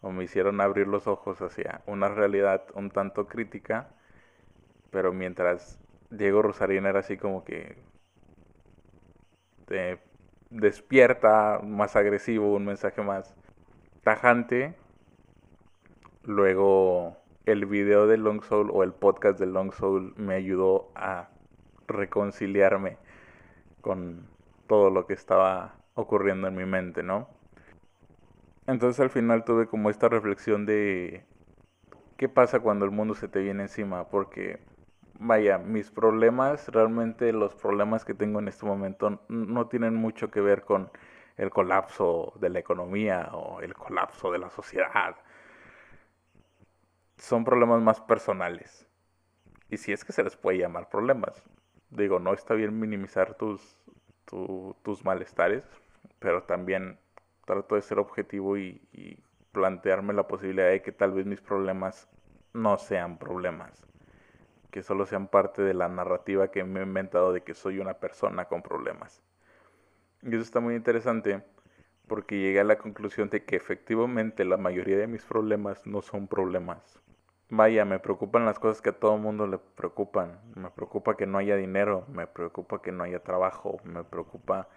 o 0.00 0.10
me 0.12 0.24
hicieron 0.24 0.60
abrir 0.60 0.86
los 0.86 1.06
ojos 1.08 1.42
hacia 1.42 1.82
una 1.86 2.08
realidad 2.08 2.64
un 2.74 2.90
tanto 2.90 3.26
crítica, 3.26 3.88
pero 4.90 5.12
mientras 5.12 5.80
Diego 6.10 6.42
Rosarín 6.42 6.86
era 6.86 7.00
así 7.00 7.16
como 7.16 7.44
que 7.44 7.76
despierta, 10.50 11.60
más 11.64 11.96
agresivo, 11.96 12.54
un 12.54 12.66
mensaje 12.66 13.02
más 13.02 13.34
tajante. 14.04 14.74
Luego 16.22 17.16
el 17.46 17.66
video 17.66 18.06
de 18.06 18.16
Long 18.16 18.42
Soul 18.42 18.70
o 18.72 18.82
el 18.82 18.92
podcast 18.92 19.38
de 19.38 19.46
Long 19.46 19.72
Soul 19.72 20.14
me 20.16 20.34
ayudó 20.34 20.90
a 20.94 21.28
reconciliarme 21.86 22.96
con 23.80 24.26
todo 24.66 24.90
lo 24.90 25.06
que 25.06 25.12
estaba 25.12 25.74
ocurriendo 25.94 26.48
en 26.48 26.56
mi 26.56 26.64
mente, 26.64 27.02
¿no? 27.02 27.28
Entonces 28.66 28.98
al 29.00 29.10
final 29.10 29.44
tuve 29.44 29.66
como 29.66 29.90
esta 29.90 30.08
reflexión 30.08 30.64
de 30.64 31.26
qué 32.16 32.28
pasa 32.30 32.60
cuando 32.60 32.86
el 32.86 32.90
mundo 32.90 33.14
se 33.14 33.28
te 33.28 33.40
viene 33.40 33.64
encima, 33.64 34.08
porque 34.08 34.60
vaya, 35.18 35.58
mis 35.58 35.90
problemas, 35.90 36.68
realmente 36.68 37.32
los 37.34 37.54
problemas 37.54 38.06
que 38.06 38.14
tengo 38.14 38.38
en 38.38 38.48
este 38.48 38.64
momento 38.64 39.20
no 39.28 39.66
tienen 39.68 39.94
mucho 39.94 40.30
que 40.30 40.40
ver 40.40 40.62
con 40.62 40.90
el 41.36 41.50
colapso 41.50 42.32
de 42.40 42.48
la 42.48 42.58
economía 42.60 43.30
o 43.32 43.60
el 43.60 43.74
colapso 43.74 44.32
de 44.32 44.38
la 44.38 44.48
sociedad. 44.48 45.16
Son 47.16 47.44
problemas 47.44 47.82
más 47.82 48.00
personales. 48.00 48.86
Y 49.70 49.76
si 49.76 49.92
es 49.92 50.04
que 50.04 50.12
se 50.12 50.22
les 50.22 50.36
puede 50.36 50.58
llamar 50.58 50.88
problemas. 50.88 51.42
Digo, 51.90 52.18
no 52.18 52.32
está 52.34 52.54
bien 52.54 52.78
minimizar 52.78 53.34
tus, 53.34 53.78
tus 54.26 55.04
malestares, 55.04 55.64
pero 56.18 56.42
también 56.42 56.98
trato 57.44 57.74
de 57.74 57.82
ser 57.82 57.98
objetivo 57.98 58.56
y, 58.56 58.82
y 58.92 59.18
plantearme 59.52 60.12
la 60.12 60.26
posibilidad 60.26 60.68
de 60.68 60.82
que 60.82 60.92
tal 60.92 61.12
vez 61.12 61.26
mis 61.26 61.40
problemas 61.40 62.08
no 62.52 62.78
sean 62.78 63.18
problemas 63.18 63.84
que 64.74 64.82
solo 64.82 65.06
sean 65.06 65.28
parte 65.28 65.62
de 65.62 65.72
la 65.72 65.88
narrativa 65.88 66.50
que 66.50 66.64
me 66.64 66.80
he 66.80 66.82
inventado 66.82 67.32
de 67.32 67.44
que 67.44 67.54
soy 67.54 67.78
una 67.78 67.94
persona 67.94 68.46
con 68.46 68.60
problemas. 68.60 69.22
Y 70.20 70.30
eso 70.30 70.40
está 70.40 70.58
muy 70.58 70.74
interesante 70.74 71.44
porque 72.08 72.40
llegué 72.40 72.58
a 72.58 72.64
la 72.64 72.76
conclusión 72.76 73.28
de 73.30 73.44
que 73.44 73.54
efectivamente 73.54 74.44
la 74.44 74.56
mayoría 74.56 74.98
de 74.98 75.06
mis 75.06 75.24
problemas 75.24 75.86
no 75.86 76.02
son 76.02 76.26
problemas. 76.26 77.00
Vaya, 77.50 77.84
me 77.84 77.98
preocupan 77.98 78.46
las 78.46 78.58
cosas 78.58 78.80
que 78.80 78.88
a 78.90 78.98
todo 78.98 79.18
mundo 79.18 79.46
le 79.46 79.58
preocupan. 79.58 80.40
Me 80.54 80.70
preocupa 80.70 81.16
que 81.16 81.26
no 81.26 81.38
haya 81.38 81.56
dinero, 81.56 82.06
me 82.08 82.26
preocupa 82.26 82.80
que 82.80 82.90
no 82.90 83.04
haya 83.04 83.18
trabajo, 83.22 83.78
me 83.84 84.02
preocupa 84.02 84.68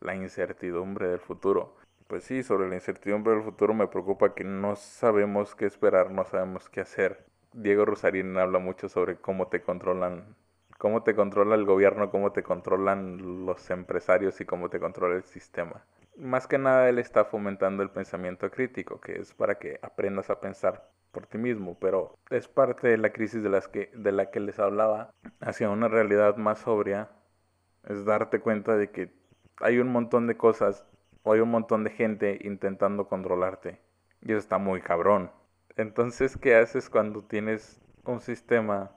la 0.00 0.14
incertidumbre 0.14 1.08
del 1.08 1.18
futuro. 1.18 1.76
Pues 2.06 2.24
sí, 2.24 2.42
sobre 2.42 2.68
la 2.68 2.76
incertidumbre 2.76 3.34
del 3.34 3.42
futuro 3.42 3.74
me 3.74 3.88
preocupa 3.88 4.34
que 4.34 4.44
no 4.44 4.76
sabemos 4.76 5.54
qué 5.54 5.66
esperar, 5.66 6.10
no 6.10 6.24
sabemos 6.24 6.68
qué 6.68 6.80
hacer. 6.80 7.26
Diego 7.52 7.84
Rosarín 7.84 8.36
habla 8.38 8.60
mucho 8.60 8.88
sobre 8.88 9.16
cómo 9.16 9.48
te 9.48 9.60
controlan, 9.60 10.36
cómo 10.78 11.02
te 11.02 11.14
controla 11.14 11.54
el 11.56 11.64
gobierno, 11.64 12.10
cómo 12.10 12.32
te 12.32 12.42
controlan 12.42 13.44
los 13.46 13.68
empresarios 13.70 14.40
y 14.40 14.44
cómo 14.44 14.70
te 14.70 14.78
controla 14.78 15.16
el 15.16 15.24
sistema. 15.24 15.84
Más 16.16 16.46
que 16.46 16.58
nada 16.58 16.88
él 16.88 16.98
está 16.98 17.24
fomentando 17.24 17.82
el 17.82 17.90
pensamiento 17.90 18.50
crítico, 18.50 19.00
que 19.00 19.18
es 19.18 19.34
para 19.34 19.58
que 19.58 19.78
aprendas 19.82 20.30
a 20.30 20.40
pensar 20.40 20.88
por 21.12 21.26
ti 21.26 21.38
mismo, 21.38 21.76
pero 21.78 22.18
es 22.30 22.48
parte 22.48 22.88
de 22.88 22.96
la 22.96 23.12
crisis 23.12 23.42
de, 23.42 23.50
las 23.50 23.68
que, 23.68 23.90
de 23.94 24.12
la 24.12 24.30
que 24.30 24.40
les 24.40 24.58
hablaba 24.58 25.14
hacia 25.40 25.70
una 25.70 25.88
realidad 25.88 26.36
más 26.36 26.60
sobria, 26.60 27.10
es 27.84 28.04
darte 28.04 28.40
cuenta 28.40 28.76
de 28.76 28.90
que 28.90 29.12
hay 29.60 29.78
un 29.78 29.88
montón 29.88 30.26
de 30.26 30.36
cosas 30.36 30.86
o 31.22 31.32
hay 31.32 31.40
un 31.40 31.50
montón 31.50 31.84
de 31.84 31.90
gente 31.90 32.38
intentando 32.42 33.06
controlarte. 33.06 33.80
Y 34.22 34.32
eso 34.32 34.38
está 34.38 34.58
muy 34.58 34.80
cabrón. 34.80 35.30
Entonces, 35.76 36.36
¿qué 36.36 36.56
haces 36.56 36.88
cuando 36.90 37.22
tienes 37.24 37.80
un 38.04 38.20
sistema 38.20 38.96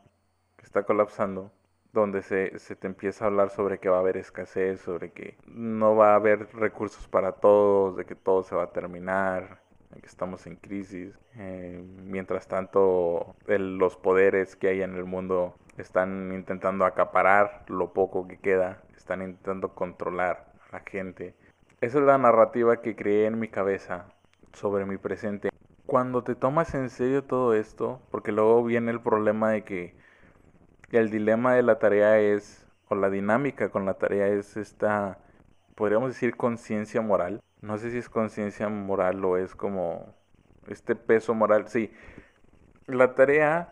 que 0.58 0.66
está 0.66 0.84
colapsando? 0.84 1.52
donde 1.94 2.22
se, 2.24 2.60
se, 2.60 2.76
te 2.76 2.88
empieza 2.88 3.24
a 3.24 3.28
hablar 3.30 3.50
sobre 3.50 3.80
que 3.80 3.88
va 3.88 3.96
a 3.98 4.00
haber 4.02 4.18
escasez, 4.18 4.82
sobre 4.82 5.12
que 5.14 5.38
no 5.48 5.96
va 5.96 6.12
a 6.12 6.16
haber 6.16 6.54
recursos 6.54 7.08
para 7.08 7.32
todos, 7.32 7.96
de 7.96 8.06
que 8.06 8.16
todo 8.16 8.44
se 8.44 8.54
va 8.54 8.64
a 8.64 8.72
terminar, 8.74 9.62
que 9.94 10.08
estamos 10.08 10.46
en 10.48 10.56
crisis. 10.56 11.18
Eh, 11.38 11.84
mientras 12.04 12.48
tanto, 12.48 13.36
los 13.48 13.96
poderes 13.98 14.56
que 14.56 14.70
hay 14.70 14.82
en 14.82 14.96
el 14.96 15.06
mundo 15.06 15.56
están 15.78 16.32
intentando 16.34 16.86
acaparar 16.86 17.66
lo 17.68 17.94
poco 17.94 18.28
que 18.28 18.38
queda, 18.38 18.82
están 18.96 19.22
intentando 19.22 19.74
controlar 19.76 20.54
a 20.70 20.78
la 20.78 20.84
gente. 20.86 21.36
Esa 21.82 22.00
es 22.00 22.06
la 22.06 22.18
narrativa 22.18 22.82
que 22.82 22.96
creé 22.96 23.26
en 23.26 23.40
mi 23.40 23.48
cabeza 23.48 24.08
sobre 24.54 24.86
mi 24.86 24.98
presente 24.98 25.50
cuando 25.86 26.24
te 26.24 26.36
tomas 26.36 26.74
en 26.74 26.90
serio 26.90 27.24
todo 27.24 27.54
esto, 27.54 28.02
porque 28.10 28.32
luego 28.32 28.64
viene 28.64 28.92
el 28.92 29.02
problema 29.02 29.52
de 29.52 29.64
que 29.64 29.96
el 30.92 31.10
dilema 31.10 31.54
de 31.54 31.64
la 31.64 31.80
tarea 31.80 32.20
es, 32.20 32.66
o 32.90 32.96
la 32.96 33.10
dinámica 33.10 33.70
con 33.70 33.86
la 33.86 33.96
tarea 33.96 34.28
es 34.28 34.58
esta, 34.58 35.20
podríamos 35.76 36.10
decir, 36.10 36.36
conciencia 36.36 37.02
moral. 37.02 37.42
No 37.66 37.80
sé 37.80 37.90
si 37.90 37.98
es 37.98 38.10
conciencia 38.10 38.70
moral 38.70 39.26
o 39.26 39.38
es 39.38 39.56
como 39.56 40.14
este 40.68 40.96
peso 40.96 41.34
moral. 41.34 41.68
Sí, 41.68 41.92
la 42.86 43.16
tarea 43.16 43.70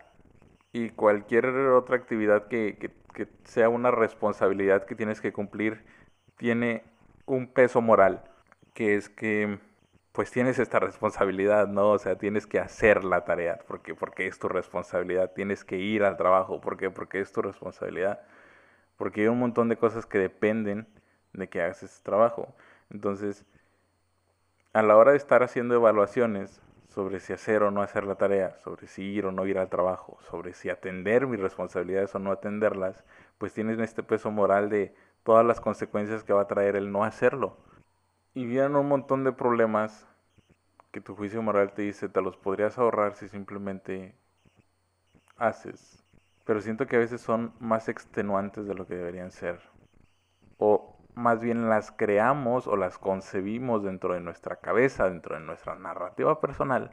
y 0.72 0.90
cualquier 0.90 1.46
otra 1.46 1.94
actividad 1.94 2.48
que, 2.48 2.76
que, 2.76 3.28
sea 3.44 3.68
una 3.68 3.92
responsabilidad 3.92 4.84
que 4.84 4.96
tienes 4.96 5.20
que 5.20 5.32
cumplir 5.32 5.84
tiene 6.36 6.82
un 7.26 7.46
peso 7.46 7.80
moral, 7.80 8.24
que 8.74 8.96
es 8.96 9.08
que 9.08 9.60
pues 10.10 10.32
tienes 10.32 10.58
esta 10.58 10.80
responsabilidad, 10.80 11.68
¿no? 11.68 11.90
O 11.90 11.98
sea, 11.98 12.18
tienes 12.18 12.48
que 12.48 12.58
hacer 12.58 13.04
la 13.04 13.24
tarea, 13.24 13.60
porque, 13.68 13.94
porque 13.94 14.26
es 14.26 14.40
tu 14.40 14.48
responsabilidad, 14.48 15.32
tienes 15.34 15.64
que 15.64 15.76
ir 15.76 16.02
al 16.02 16.16
trabajo, 16.16 16.60
¿por 16.60 16.76
qué? 16.76 16.90
Porque 16.90 17.20
es 17.20 17.32
tu 17.32 17.42
responsabilidad, 17.42 18.22
porque 18.96 19.22
hay 19.22 19.28
un 19.28 19.38
montón 19.38 19.68
de 19.68 19.76
cosas 19.76 20.06
que 20.06 20.18
dependen 20.18 20.88
de 21.32 21.48
que 21.48 21.62
hagas 21.62 21.84
ese 21.84 22.02
trabajo. 22.02 22.54
Entonces, 22.90 23.44
a 24.74 24.82
la 24.82 24.96
hora 24.96 25.12
de 25.12 25.16
estar 25.16 25.44
haciendo 25.44 25.76
evaluaciones 25.76 26.60
sobre 26.88 27.20
si 27.20 27.32
hacer 27.32 27.62
o 27.62 27.70
no 27.70 27.80
hacer 27.80 28.04
la 28.04 28.16
tarea, 28.16 28.58
sobre 28.58 28.88
si 28.88 29.04
ir 29.04 29.24
o 29.24 29.32
no 29.32 29.46
ir 29.46 29.56
al 29.56 29.68
trabajo, 29.68 30.18
sobre 30.28 30.52
si 30.52 30.68
atender 30.68 31.28
mis 31.28 31.40
responsabilidades 31.40 32.14
o 32.14 32.18
no 32.18 32.32
atenderlas, 32.32 33.04
pues 33.38 33.54
tienes 33.54 33.78
este 33.78 34.02
peso 34.02 34.32
moral 34.32 34.68
de 34.70 34.92
todas 35.22 35.46
las 35.46 35.60
consecuencias 35.60 36.24
que 36.24 36.32
va 36.32 36.42
a 36.42 36.48
traer 36.48 36.74
el 36.74 36.90
no 36.90 37.04
hacerlo 37.04 37.56
y 38.34 38.46
vienen 38.46 38.74
un 38.74 38.88
montón 38.88 39.22
de 39.22 39.32
problemas 39.32 40.08
que 40.90 41.00
tu 41.00 41.14
juicio 41.14 41.40
moral 41.40 41.72
te 41.72 41.82
dice 41.82 42.08
te 42.08 42.20
los 42.20 42.36
podrías 42.36 42.76
ahorrar 42.76 43.14
si 43.14 43.28
simplemente 43.28 44.16
haces. 45.36 46.04
Pero 46.44 46.60
siento 46.60 46.86
que 46.86 46.96
a 46.96 46.98
veces 46.98 47.20
son 47.20 47.54
más 47.60 47.88
extenuantes 47.88 48.66
de 48.66 48.74
lo 48.74 48.86
que 48.86 48.96
deberían 48.96 49.30
ser. 49.30 49.60
O 50.58 50.93
más 51.14 51.40
bien 51.40 51.68
las 51.68 51.92
creamos 51.92 52.66
o 52.66 52.76
las 52.76 52.98
concebimos 52.98 53.82
dentro 53.82 54.14
de 54.14 54.20
nuestra 54.20 54.56
cabeza, 54.56 55.08
dentro 55.08 55.36
de 55.36 55.42
nuestra 55.42 55.74
narrativa 55.76 56.40
personal, 56.40 56.92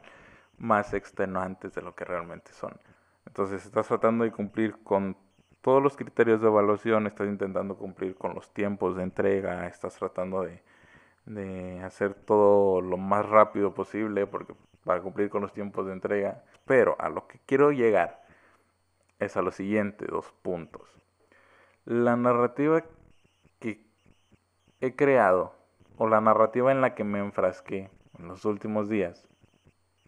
más 0.58 0.94
extenuantes 0.94 1.74
de 1.74 1.82
lo 1.82 1.94
que 1.94 2.04
realmente 2.04 2.52
son. 2.52 2.78
Entonces 3.26 3.64
estás 3.64 3.88
tratando 3.88 4.24
de 4.24 4.32
cumplir 4.32 4.76
con 4.82 5.16
todos 5.60 5.82
los 5.82 5.96
criterios 5.96 6.40
de 6.40 6.48
evaluación, 6.48 7.06
estás 7.06 7.28
intentando 7.28 7.76
cumplir 7.76 8.16
con 8.16 8.34
los 8.34 8.52
tiempos 8.52 8.96
de 8.96 9.04
entrega, 9.04 9.66
estás 9.66 9.94
tratando 9.96 10.42
de 10.42 10.62
de 11.26 11.80
hacer 11.82 12.14
todo 12.14 12.80
lo 12.80 12.96
más 12.96 13.28
rápido 13.28 13.74
posible 13.74 14.26
porque 14.26 14.54
para 14.84 15.00
cumplir 15.00 15.30
con 15.30 15.42
los 15.42 15.52
tiempos 15.52 15.86
de 15.86 15.92
entrega. 15.92 16.42
Pero 16.64 16.96
a 16.98 17.08
lo 17.08 17.26
que 17.26 17.38
quiero 17.46 17.72
llegar 17.72 18.24
es 19.18 19.36
a 19.36 19.42
los 19.42 19.54
siguientes 19.54 20.08
dos 20.08 20.32
puntos. 20.42 20.82
La 21.84 22.16
narrativa 22.16 22.82
he 24.82 24.96
creado 24.96 25.54
o 25.96 26.08
la 26.08 26.20
narrativa 26.20 26.72
en 26.72 26.80
la 26.80 26.96
que 26.96 27.04
me 27.04 27.20
enfrasqué, 27.20 27.88
en 28.18 28.26
los 28.26 28.44
últimos 28.44 28.88
días, 28.88 29.28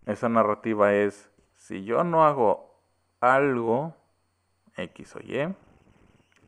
esa 0.05 0.29
narrativa 0.29 0.93
es, 0.93 1.31
si 1.55 1.85
yo 1.85 2.03
no 2.03 2.25
hago 2.25 2.77
algo, 3.21 3.95
X 4.77 5.15
o 5.15 5.21
Y, 5.21 5.55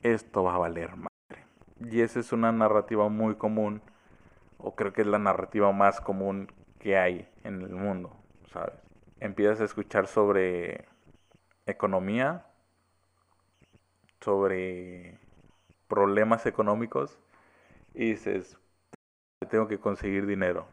esto 0.03 0.43
va 0.43 0.57
a 0.57 0.59
valer 0.59 0.97
madre. 0.97 1.47
Y 1.79 2.01
esa 2.01 2.19
es 2.19 2.33
una 2.33 2.51
narrativa 2.51 3.09
muy 3.09 3.37
común, 3.37 3.81
o 4.59 4.75
creo 4.75 4.93
que 4.93 5.03
es 5.03 5.07
la 5.07 5.21
narrativa 5.21 5.71
más 5.71 6.01
común 6.01 6.51
que 6.81 6.99
hay 6.99 7.29
en 7.45 7.63
el 7.63 7.77
mundo, 7.77 8.11
¿sabes? 8.53 8.75
Empiezas 9.21 9.61
a 9.61 9.65
escuchar 9.65 10.09
sobre 10.09 10.89
economía, 11.65 12.45
sobre 14.21 15.21
problemas 15.87 16.45
económicos 16.47 17.21
y 17.97 18.11
dices, 18.11 18.59
tengo 19.49 19.67
que 19.67 19.81
conseguir 19.81 20.27
dinero. 20.27 20.69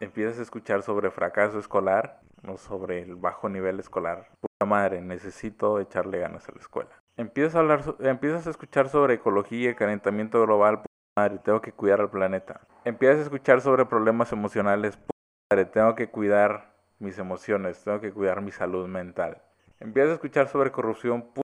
Empiezas 0.00 0.38
a 0.38 0.42
escuchar 0.42 0.82
sobre 0.82 1.10
fracaso 1.10 1.58
escolar 1.58 2.20
o 2.48 2.56
sobre 2.56 3.02
el 3.02 3.14
bajo 3.14 3.48
nivel 3.48 3.78
escolar. 3.78 4.30
Puta 4.40 4.66
madre, 4.66 5.02
necesito 5.02 5.78
echarle 5.78 6.18
ganas 6.18 6.48
a 6.48 6.52
la 6.52 6.58
escuela. 6.58 6.90
Empiezas 7.16 7.54
a 7.54 7.58
hablar, 7.58 7.84
empiezas 8.00 8.46
a 8.46 8.50
escuchar 8.50 8.88
sobre 8.88 9.14
ecología 9.14 9.76
calentamiento 9.76 10.40
global. 10.42 10.78
Puta 10.78 10.88
madre, 11.16 11.38
tengo 11.38 11.60
que 11.60 11.72
cuidar 11.72 12.00
al 12.00 12.10
planeta. 12.10 12.66
Empiezas 12.84 13.18
a 13.18 13.22
escuchar 13.24 13.60
sobre 13.60 13.84
problemas 13.84 14.32
emocionales. 14.32 14.96
Puta 14.96 15.12
madre, 15.50 15.66
tengo 15.66 15.94
que 15.94 16.08
cuidar 16.08 16.74
mis 16.98 17.18
emociones, 17.18 17.84
tengo 17.84 18.00
que 18.00 18.12
cuidar 18.12 18.40
mi 18.40 18.50
salud 18.50 18.88
mental. 18.88 19.42
Empiezas 19.78 20.12
a 20.12 20.14
escuchar 20.14 20.48
sobre 20.48 20.72
corrupción. 20.72 21.22
Puta 21.22 21.42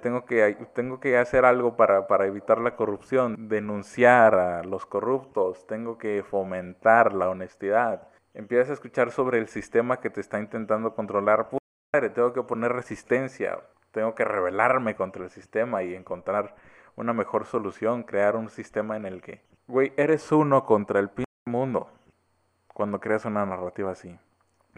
tengo 0.00 0.24
que, 0.24 0.56
tengo 0.74 1.00
que 1.00 1.18
hacer 1.18 1.44
algo 1.44 1.76
para, 1.76 2.06
para 2.06 2.26
evitar 2.26 2.60
la 2.60 2.76
corrupción, 2.76 3.48
denunciar 3.48 4.34
a 4.34 4.62
los 4.62 4.86
corruptos, 4.86 5.66
tengo 5.66 5.98
que 5.98 6.22
fomentar 6.22 7.12
la 7.12 7.28
honestidad. 7.28 8.08
Empiezas 8.34 8.70
a 8.70 8.72
escuchar 8.74 9.10
sobre 9.10 9.38
el 9.38 9.48
sistema 9.48 10.00
que 10.00 10.10
te 10.10 10.20
está 10.20 10.38
intentando 10.38 10.94
controlar. 10.94 11.48
Madre, 11.92 12.10
tengo 12.10 12.32
que 12.32 12.42
poner 12.42 12.72
resistencia, 12.72 13.58
tengo 13.90 14.14
que 14.14 14.24
rebelarme 14.24 14.96
contra 14.96 15.24
el 15.24 15.30
sistema 15.30 15.82
y 15.82 15.94
encontrar 15.94 16.54
una 16.96 17.12
mejor 17.12 17.46
solución, 17.46 18.02
crear 18.02 18.36
un 18.36 18.48
sistema 18.48 18.96
en 18.96 19.04
el 19.04 19.20
que, 19.20 19.42
güey, 19.66 19.92
eres 19.96 20.32
uno 20.32 20.64
contra 20.64 21.00
el 21.00 21.10
mundo 21.46 21.90
cuando 22.72 23.00
creas 23.00 23.24
una 23.24 23.44
narrativa 23.44 23.90
así. 23.90 24.18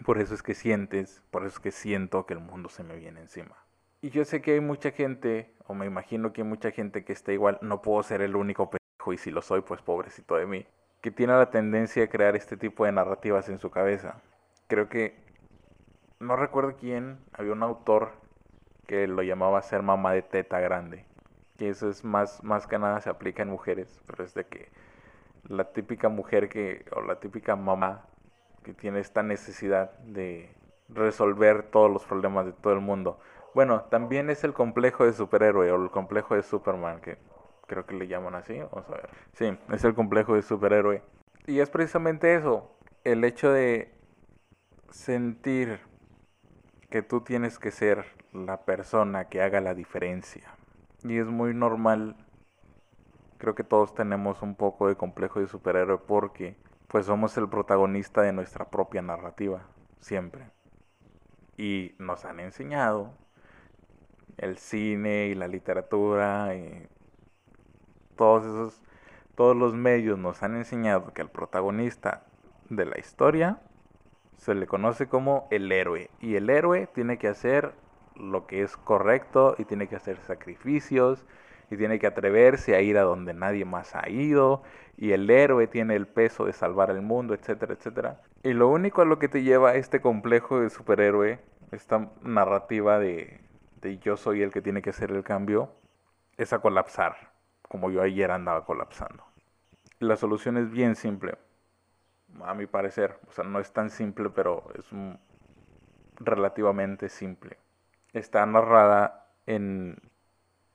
Por 0.05 0.17
eso 0.19 0.33
es 0.33 0.43
que 0.43 0.53
sientes, 0.53 1.23
por 1.31 1.45
eso 1.45 1.55
es 1.55 1.59
que 1.59 1.71
siento 1.71 2.25
que 2.25 2.33
el 2.33 2.41
mundo 2.41 2.69
se 2.69 2.83
me 2.83 2.95
viene 2.95 3.21
encima. 3.21 3.55
Y 4.01 4.09
yo 4.09 4.25
sé 4.25 4.41
que 4.41 4.53
hay 4.53 4.59
mucha 4.59 4.91
gente, 4.91 5.53
o 5.67 5.73
me 5.73 5.85
imagino 5.85 6.33
que 6.33 6.41
hay 6.41 6.47
mucha 6.47 6.71
gente 6.71 7.03
que 7.03 7.13
está 7.13 7.31
igual, 7.31 7.57
no 7.61 7.81
puedo 7.81 8.03
ser 8.03 8.21
el 8.21 8.35
único 8.35 8.69
pendejo, 8.69 9.13
y 9.13 9.17
si 9.17 9.31
lo 9.31 9.41
soy, 9.41 9.61
pues 9.61 9.81
pobrecito 9.81 10.35
de 10.35 10.45
mí, 10.45 10.65
que 11.01 11.11
tiene 11.11 11.33
la 11.33 11.49
tendencia 11.49 12.03
a 12.03 12.07
crear 12.07 12.35
este 12.35 12.57
tipo 12.57 12.85
de 12.85 12.91
narrativas 12.91 13.49
en 13.49 13.57
su 13.57 13.71
cabeza. 13.71 14.21
Creo 14.67 14.89
que, 14.89 15.15
no 16.19 16.35
recuerdo 16.35 16.75
quién, 16.77 17.19
había 17.33 17.53
un 17.53 17.63
autor 17.63 18.13
que 18.87 19.07
lo 19.07 19.23
llamaba 19.23 19.61
ser 19.61 19.81
mamá 19.81 20.13
de 20.13 20.21
teta 20.21 20.59
grande. 20.59 21.05
Que 21.57 21.69
eso 21.69 21.89
es 21.89 22.03
más, 22.03 22.43
más 22.43 22.67
que 22.67 22.77
nada 22.77 23.01
se 23.01 23.09
aplica 23.09 23.43
en 23.43 23.49
mujeres, 23.49 24.01
pero 24.05 24.23
es 24.23 24.33
de 24.33 24.45
que 24.45 24.69
la 25.47 25.71
típica 25.71 26.09
mujer 26.09 26.49
que, 26.49 26.85
o 26.95 27.01
la 27.01 27.19
típica 27.19 27.55
mamá 27.55 28.05
que 28.63 28.73
tiene 28.73 28.99
esta 28.99 29.23
necesidad 29.23 29.91
de 29.99 30.49
resolver 30.89 31.63
todos 31.63 31.91
los 31.91 32.03
problemas 32.05 32.45
de 32.45 32.53
todo 32.53 32.73
el 32.73 32.81
mundo 32.81 33.19
bueno, 33.55 33.83
también 33.85 34.29
es 34.29 34.43
el 34.43 34.51
complejo 34.51 35.05
de 35.05 35.13
superhéroe 35.13 35.71
o 35.71 35.81
el 35.81 35.89
complejo 35.89 36.35
de 36.35 36.43
Superman, 36.43 36.99
que 36.99 37.17
creo 37.67 37.85
que 37.85 37.95
le 37.95 38.09
llaman 38.09 38.35
así. 38.35 38.59
Vamos 38.59 38.85
a 38.89 38.95
ver. 38.95 39.09
Sí, 39.31 39.57
es 39.71 39.83
el 39.85 39.95
complejo 39.95 40.35
de 40.35 40.41
superhéroe. 40.41 41.01
Y 41.47 41.59
es 41.61 41.69
precisamente 41.69 42.35
eso, 42.35 42.77
el 43.05 43.23
hecho 43.23 43.53
de 43.53 43.97
sentir 44.89 45.79
que 46.89 47.01
tú 47.01 47.21
tienes 47.21 47.57
que 47.57 47.71
ser 47.71 48.03
la 48.33 48.65
persona 48.65 49.29
que 49.29 49.41
haga 49.41 49.61
la 49.61 49.73
diferencia. 49.73 50.53
Y 51.03 51.17
es 51.17 51.27
muy 51.27 51.53
normal. 51.53 52.17
Creo 53.37 53.55
que 53.55 53.63
todos 53.63 53.95
tenemos 53.95 54.41
un 54.41 54.55
poco 54.55 54.89
de 54.89 54.97
complejo 54.97 55.39
de 55.39 55.47
superhéroe 55.47 55.99
porque 55.99 56.57
pues 56.89 57.05
somos 57.05 57.37
el 57.37 57.47
protagonista 57.47 58.21
de 58.21 58.33
nuestra 58.33 58.65
propia 58.65 59.01
narrativa, 59.01 59.61
siempre. 60.01 60.49
Y 61.55 61.95
nos 61.99 62.25
han 62.25 62.41
enseñado 62.41 63.13
el 64.37 64.57
cine 64.57 65.27
y 65.27 65.35
la 65.35 65.47
literatura 65.47 66.55
y 66.55 66.87
todos 68.15 68.43
esos 68.45 68.81
todos 69.35 69.55
los 69.55 69.73
medios 69.73 70.17
nos 70.17 70.43
han 70.43 70.55
enseñado 70.55 71.13
que 71.13 71.21
al 71.21 71.29
protagonista 71.29 72.23
de 72.69 72.85
la 72.85 72.97
historia 72.97 73.59
se 74.37 74.55
le 74.55 74.65
conoce 74.65 75.07
como 75.07 75.47
el 75.51 75.71
héroe 75.71 76.09
y 76.21 76.35
el 76.35 76.49
héroe 76.49 76.87
tiene 76.87 77.17
que 77.17 77.27
hacer 77.27 77.73
lo 78.15 78.47
que 78.47 78.63
es 78.63 78.77
correcto 78.77 79.55
y 79.57 79.65
tiene 79.65 79.87
que 79.87 79.97
hacer 79.97 80.17
sacrificios 80.25 81.25
y 81.69 81.77
tiene 81.77 81.99
que 81.99 82.07
atreverse 82.07 82.75
a 82.75 82.81
ir 82.81 82.97
a 82.97 83.03
donde 83.03 83.33
nadie 83.33 83.65
más 83.65 83.95
ha 83.95 84.07
ido 84.09 84.63
y 84.97 85.11
el 85.11 85.29
héroe 85.29 85.67
tiene 85.67 85.95
el 85.95 86.07
peso 86.07 86.45
de 86.45 86.53
salvar 86.53 86.89
el 86.89 87.01
mundo, 87.01 87.33
etcétera, 87.33 87.73
etcétera. 87.73 88.21
Y 88.43 88.53
lo 88.53 88.69
único 88.69 89.01
a 89.01 89.05
lo 89.05 89.19
que 89.19 89.27
te 89.27 89.43
lleva 89.43 89.75
este 89.75 89.99
complejo 89.99 90.61
de 90.61 90.69
superhéroe, 90.69 91.39
esta 91.71 92.09
narrativa 92.21 92.99
de 92.99 93.41
y 93.89 93.99
yo 93.99 94.17
soy 94.17 94.41
el 94.41 94.51
que 94.51 94.61
tiene 94.61 94.81
que 94.81 94.89
hacer 94.89 95.11
el 95.11 95.23
cambio, 95.23 95.71
es 96.37 96.53
a 96.53 96.59
colapsar, 96.59 97.31
como 97.61 97.91
yo 97.91 98.01
ayer 98.01 98.31
andaba 98.31 98.65
colapsando. 98.65 99.23
La 99.99 100.15
solución 100.17 100.57
es 100.57 100.69
bien 100.69 100.95
simple, 100.95 101.37
a 102.43 102.53
mi 102.53 102.65
parecer. 102.67 103.19
O 103.27 103.31
sea, 103.31 103.43
no 103.43 103.59
es 103.59 103.71
tan 103.71 103.89
simple, 103.89 104.29
pero 104.29 104.69
es 104.77 104.85
relativamente 106.19 107.09
simple. 107.09 107.57
Está 108.13 108.45
narrada 108.45 109.27
en 109.45 109.97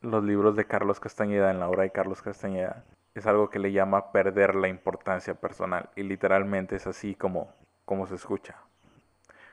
los 0.00 0.24
libros 0.24 0.56
de 0.56 0.66
Carlos 0.66 1.00
Castañeda, 1.00 1.50
en 1.50 1.60
la 1.60 1.68
obra 1.68 1.82
de 1.82 1.90
Carlos 1.90 2.22
Castañeda. 2.22 2.84
Es 3.14 3.26
algo 3.26 3.50
que 3.50 3.58
le 3.58 3.72
llama 3.72 4.12
perder 4.12 4.54
la 4.54 4.68
importancia 4.68 5.34
personal. 5.34 5.90
Y 5.96 6.02
literalmente 6.02 6.76
es 6.76 6.86
así 6.86 7.14
como, 7.14 7.52
como 7.84 8.06
se 8.06 8.14
escucha. 8.14 8.56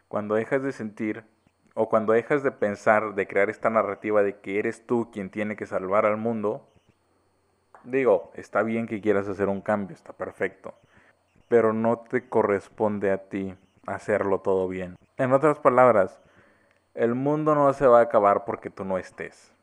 Cuando 0.07 0.35
dejas 0.35 0.61
de 0.63 0.71
sentir 0.71 1.25
o 1.79 1.89
cuando 1.89 2.13
dejas 2.13 2.41
de 2.41 2.51
pensar, 2.51 3.13
de 3.13 3.27
crear 3.27 3.51
esta 3.51 3.69
narrativa 3.69 4.23
de 4.23 4.39
que 4.39 4.57
eres 4.57 4.87
tú 4.87 5.11
quien 5.11 5.29
tiene 5.29 5.55
que 5.55 5.67
salvar 5.67 6.07
al 6.07 6.17
mundo, 6.17 6.67
digo, 7.83 8.31
está 8.33 8.63
bien 8.63 8.87
que 8.87 8.99
quieras 8.99 9.27
hacer 9.27 9.47
un 9.47 9.61
cambio, 9.61 9.95
está 9.95 10.11
perfecto, 10.11 10.73
pero 11.47 11.73
no 11.73 11.99
te 11.99 12.27
corresponde 12.27 13.11
a 13.11 13.29
ti 13.29 13.55
hacerlo 13.85 14.39
todo 14.39 14.67
bien. 14.67 14.95
En 15.17 15.33
otras 15.33 15.59
palabras, 15.59 16.19
el 16.95 17.13
mundo 17.13 17.53
no 17.53 17.71
se 17.73 17.85
va 17.85 17.99
a 17.99 18.03
acabar 18.03 18.43
porque 18.43 18.71
tú 18.71 18.83
no 18.83 18.97
estés. 18.97 19.53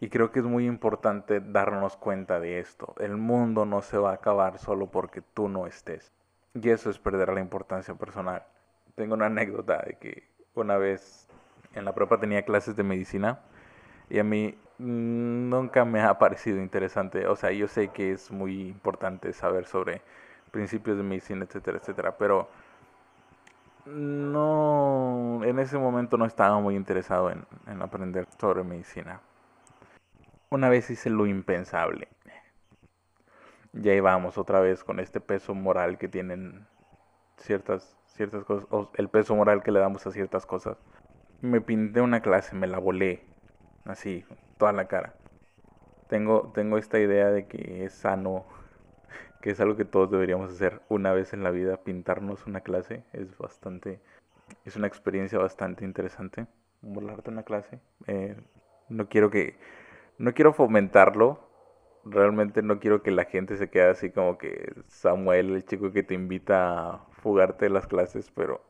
Y 0.00 0.08
creo 0.08 0.30
que 0.30 0.38
es 0.38 0.46
muy 0.46 0.64
importante 0.64 1.40
darnos 1.40 1.98
cuenta 1.98 2.40
de 2.40 2.60
esto. 2.60 2.94
El 2.98 3.18
mundo 3.18 3.66
no 3.66 3.82
se 3.82 3.98
va 3.98 4.12
a 4.12 4.14
acabar 4.14 4.58
solo 4.58 4.86
porque 4.86 5.20
tú 5.20 5.50
no 5.50 5.66
estés. 5.66 6.14
Y 6.54 6.70
eso 6.70 6.88
es 6.88 6.98
perder 6.98 7.28
la 7.28 7.40
importancia 7.40 7.94
personal. 7.94 8.42
Tengo 8.94 9.12
una 9.12 9.26
anécdota 9.26 9.82
de 9.86 9.98
que 9.98 10.28
una 10.54 10.78
vez 10.78 11.27
en 11.74 11.84
la 11.84 11.94
prepa 11.94 12.18
tenía 12.18 12.44
clases 12.44 12.76
de 12.76 12.82
medicina 12.82 13.40
y 14.10 14.18
a 14.18 14.24
mí 14.24 14.58
nunca 14.78 15.84
me 15.84 16.00
ha 16.00 16.18
parecido 16.18 16.58
interesante. 16.58 17.26
O 17.26 17.36
sea, 17.36 17.50
yo 17.52 17.68
sé 17.68 17.88
que 17.88 18.12
es 18.12 18.30
muy 18.30 18.68
importante 18.68 19.32
saber 19.32 19.66
sobre 19.66 20.02
principios 20.50 20.96
de 20.96 21.02
medicina, 21.02 21.44
etcétera, 21.44 21.78
etcétera, 21.78 22.16
pero 22.16 22.48
no, 23.86 25.40
en 25.44 25.58
ese 25.58 25.78
momento 25.78 26.16
no 26.16 26.26
estaba 26.26 26.58
muy 26.60 26.74
interesado 26.76 27.30
en, 27.30 27.44
en 27.66 27.82
aprender 27.82 28.26
sobre 28.38 28.64
medicina. 28.64 29.20
Una 30.50 30.68
vez 30.68 30.90
hice 30.90 31.10
lo 31.10 31.26
impensable. 31.26 32.08
Ya 33.72 33.92
íbamos 33.94 34.38
otra 34.38 34.60
vez 34.60 34.82
con 34.82 34.98
este 34.98 35.20
peso 35.20 35.54
moral 35.54 35.98
que 35.98 36.08
tienen 36.08 36.66
ciertas, 37.36 37.96
ciertas 38.06 38.44
cosas, 38.44 38.66
o 38.70 38.90
el 38.94 39.08
peso 39.08 39.34
moral 39.36 39.62
que 39.62 39.70
le 39.70 39.80
damos 39.80 40.06
a 40.06 40.10
ciertas 40.10 40.46
cosas 40.46 40.78
me 41.40 41.60
pinté 41.60 42.00
una 42.00 42.20
clase, 42.20 42.56
me 42.56 42.66
la 42.66 42.78
volé, 42.78 43.22
así, 43.84 44.24
toda 44.56 44.72
la 44.72 44.88
cara. 44.88 45.14
Tengo, 46.08 46.52
tengo 46.54 46.78
esta 46.78 46.98
idea 46.98 47.30
de 47.30 47.46
que 47.46 47.84
es 47.84 47.92
sano, 47.92 48.44
que 49.40 49.50
es 49.50 49.60
algo 49.60 49.76
que 49.76 49.84
todos 49.84 50.10
deberíamos 50.10 50.52
hacer 50.52 50.80
una 50.88 51.12
vez 51.12 51.32
en 51.32 51.42
la 51.42 51.50
vida, 51.50 51.78
pintarnos 51.78 52.46
una 52.46 52.60
clase, 52.60 53.04
es 53.12 53.36
bastante, 53.38 54.00
es 54.64 54.76
una 54.76 54.86
experiencia 54.86 55.38
bastante 55.38 55.84
interesante, 55.84 56.46
volarte 56.80 57.30
una 57.30 57.42
clase. 57.42 57.80
Eh, 58.06 58.36
no 58.88 59.08
quiero 59.08 59.30
que, 59.30 59.56
no 60.16 60.32
quiero 60.34 60.52
fomentarlo, 60.52 61.48
realmente 62.04 62.62
no 62.62 62.80
quiero 62.80 63.02
que 63.02 63.10
la 63.10 63.24
gente 63.24 63.56
se 63.56 63.70
quede 63.70 63.90
así 63.90 64.10
como 64.10 64.38
que 64.38 64.72
Samuel, 64.88 65.54
el 65.54 65.64
chico 65.64 65.92
que 65.92 66.02
te 66.02 66.14
invita 66.14 66.90
a 66.90 66.98
fugarte 67.10 67.66
de 67.66 67.70
las 67.70 67.86
clases, 67.86 68.30
pero 68.34 68.62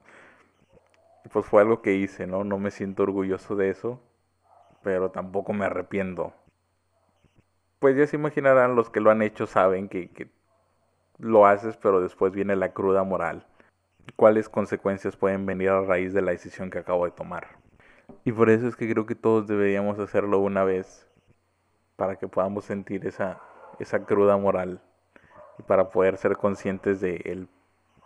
pues 1.33 1.47
fue 1.47 1.63
algo 1.63 1.83
que 1.83 1.95
hice, 1.95 2.27
¿no? 2.27 2.45
No 2.45 2.59
me 2.59 2.71
siento 2.71 3.03
orgulloso 3.03 3.57
de 3.57 3.71
eso, 3.71 4.01
pero 4.83 5.11
tampoco 5.11 5.53
me 5.53 5.67
arrepiento. 5.67 6.33
Pues 7.79 7.97
ya 7.97 8.07
se 8.07 8.17
imaginarán, 8.17 8.77
los 8.77 8.91
que 8.91 9.01
lo 9.01 9.11
han 9.11 9.23
hecho 9.23 9.47
saben 9.47 9.89
que, 9.89 10.11
que 10.11 10.31
lo 11.19 11.47
haces, 11.47 11.77
pero 11.77 12.01
después 12.01 12.33
viene 12.33 12.57
la 12.57 12.73
cruda 12.73 13.03
moral. 13.05 13.47
cuáles 14.17 14.49
consecuencias 14.49 15.17
pueden 15.17 15.45
venir 15.45 15.69
a 15.69 15.83
raíz 15.83 16.15
de 16.15 16.23
la 16.23 16.31
decisión 16.31 16.71
que 16.71 16.79
acabo 16.79 17.05
de 17.05 17.11
tomar. 17.11 17.59
Y 18.25 18.33
por 18.33 18.49
eso 18.49 18.67
es 18.67 18.75
que 18.75 18.91
creo 18.91 19.05
que 19.05 19.15
todos 19.15 19.47
deberíamos 19.47 19.99
hacerlo 19.99 20.39
una 20.39 20.65
vez 20.65 21.07
para 21.97 22.17
que 22.17 22.27
podamos 22.27 22.65
sentir 22.65 23.07
esa, 23.07 23.41
esa 23.79 24.05
cruda 24.07 24.37
moral 24.39 24.81
y 25.59 25.63
para 25.63 25.91
poder 25.91 26.17
ser 26.17 26.37
conscientes 26.37 27.01
del 27.01 27.49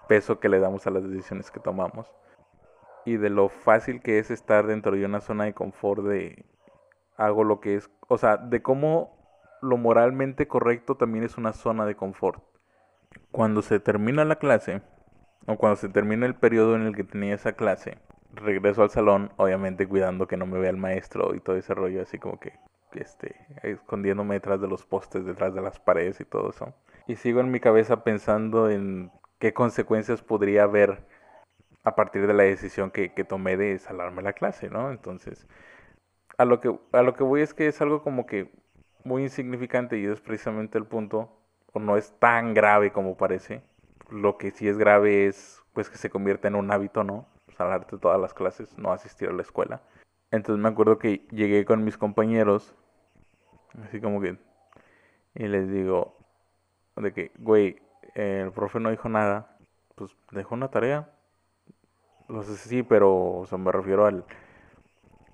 peso 0.08 0.40
que 0.40 0.48
le 0.48 0.58
damos 0.58 0.86
a 0.86 0.90
las 0.90 1.08
decisiones 1.08 1.50
que 1.50 1.60
tomamos 1.60 2.10
y 3.04 3.16
de 3.16 3.30
lo 3.30 3.48
fácil 3.48 4.00
que 4.00 4.18
es 4.18 4.30
estar 4.30 4.66
dentro 4.66 4.92
de 4.92 5.04
una 5.04 5.20
zona 5.20 5.44
de 5.44 5.54
confort 5.54 6.04
de 6.04 6.44
hago 7.16 7.44
lo 7.44 7.60
que 7.60 7.76
es, 7.76 7.90
o 8.08 8.18
sea, 8.18 8.36
de 8.36 8.62
cómo 8.62 9.16
lo 9.60 9.76
moralmente 9.76 10.48
correcto 10.48 10.96
también 10.96 11.24
es 11.24 11.38
una 11.38 11.52
zona 11.52 11.86
de 11.86 11.94
confort. 11.94 12.42
Cuando 13.30 13.62
se 13.62 13.80
termina 13.80 14.24
la 14.24 14.36
clase, 14.36 14.82
o 15.46 15.56
cuando 15.56 15.76
se 15.76 15.88
termina 15.88 16.26
el 16.26 16.34
periodo 16.34 16.76
en 16.76 16.82
el 16.82 16.96
que 16.96 17.04
tenía 17.04 17.34
esa 17.34 17.52
clase, 17.52 17.98
regreso 18.34 18.82
al 18.82 18.90
salón, 18.90 19.30
obviamente 19.36 19.86
cuidando 19.86 20.26
que 20.26 20.36
no 20.36 20.46
me 20.46 20.58
vea 20.58 20.70
el 20.70 20.76
maestro 20.76 21.34
y 21.34 21.40
todo 21.40 21.56
ese 21.56 21.74
rollo, 21.74 22.02
así 22.02 22.18
como 22.18 22.38
que, 22.38 22.54
este, 22.94 23.36
escondiéndome 23.62 24.34
detrás 24.34 24.60
de 24.60 24.68
los 24.68 24.84
postes, 24.84 25.24
detrás 25.24 25.54
de 25.54 25.62
las 25.62 25.78
paredes 25.78 26.20
y 26.20 26.24
todo 26.24 26.50
eso. 26.50 26.74
Y 27.06 27.16
sigo 27.16 27.40
en 27.40 27.50
mi 27.50 27.60
cabeza 27.60 28.04
pensando 28.04 28.70
en 28.70 29.10
qué 29.38 29.52
consecuencias 29.52 30.22
podría 30.22 30.64
haber 30.64 31.04
a 31.84 31.94
partir 31.94 32.26
de 32.26 32.34
la 32.34 32.44
decisión 32.44 32.90
que, 32.90 33.08
tomé 33.24 33.56
de 33.56 33.78
salarme 33.78 34.22
la 34.22 34.32
clase, 34.32 34.70
¿no? 34.70 34.90
Entonces, 34.90 35.46
a 36.38 36.44
lo, 36.44 36.60
que, 36.60 36.78
a 36.92 37.02
lo 37.02 37.14
que 37.14 37.24
voy 37.24 37.42
es 37.42 37.54
que 37.54 37.66
es 37.66 37.80
algo 37.80 38.02
como 38.02 38.26
que 38.26 38.50
muy 39.04 39.22
insignificante 39.22 39.98
y 39.98 40.06
es 40.06 40.20
precisamente 40.20 40.78
el 40.78 40.86
punto, 40.86 41.30
o 41.72 41.80
no 41.80 41.96
es 41.96 42.12
tan 42.18 42.54
grave 42.54 42.92
como 42.92 43.16
parece. 43.16 43.62
Lo 44.10 44.38
que 44.38 44.50
sí 44.50 44.68
es 44.68 44.78
grave 44.78 45.26
es 45.26 45.62
pues 45.72 45.88
que 45.88 45.96
se 45.96 46.10
convierte 46.10 46.48
en 46.48 46.54
un 46.54 46.70
hábito, 46.70 47.02
¿no? 47.02 47.26
Salarte 47.56 47.98
todas 47.98 48.20
las 48.20 48.34
clases, 48.34 48.76
no 48.78 48.92
asistir 48.92 49.28
a 49.28 49.32
la 49.32 49.42
escuela. 49.42 49.82
Entonces 50.30 50.62
me 50.62 50.68
acuerdo 50.68 50.98
que 50.98 51.26
llegué 51.30 51.64
con 51.64 51.84
mis 51.84 51.98
compañeros, 51.98 52.74
así 53.84 54.00
como 54.00 54.20
que, 54.20 54.38
y 55.34 55.48
les 55.48 55.70
digo, 55.70 56.16
de 56.96 57.12
que, 57.12 57.32
güey, 57.38 57.80
el 58.14 58.52
profe 58.52 58.80
no 58.80 58.90
dijo 58.90 59.08
nada, 59.08 59.56
pues 59.94 60.16
dejó 60.30 60.54
una 60.54 60.70
tarea, 60.70 61.10
no 62.32 62.42
sé 62.42 62.56
sí, 62.56 62.82
pero 62.82 63.12
o 63.12 63.58
me 63.58 63.72
refiero 63.72 64.06
al, 64.06 64.24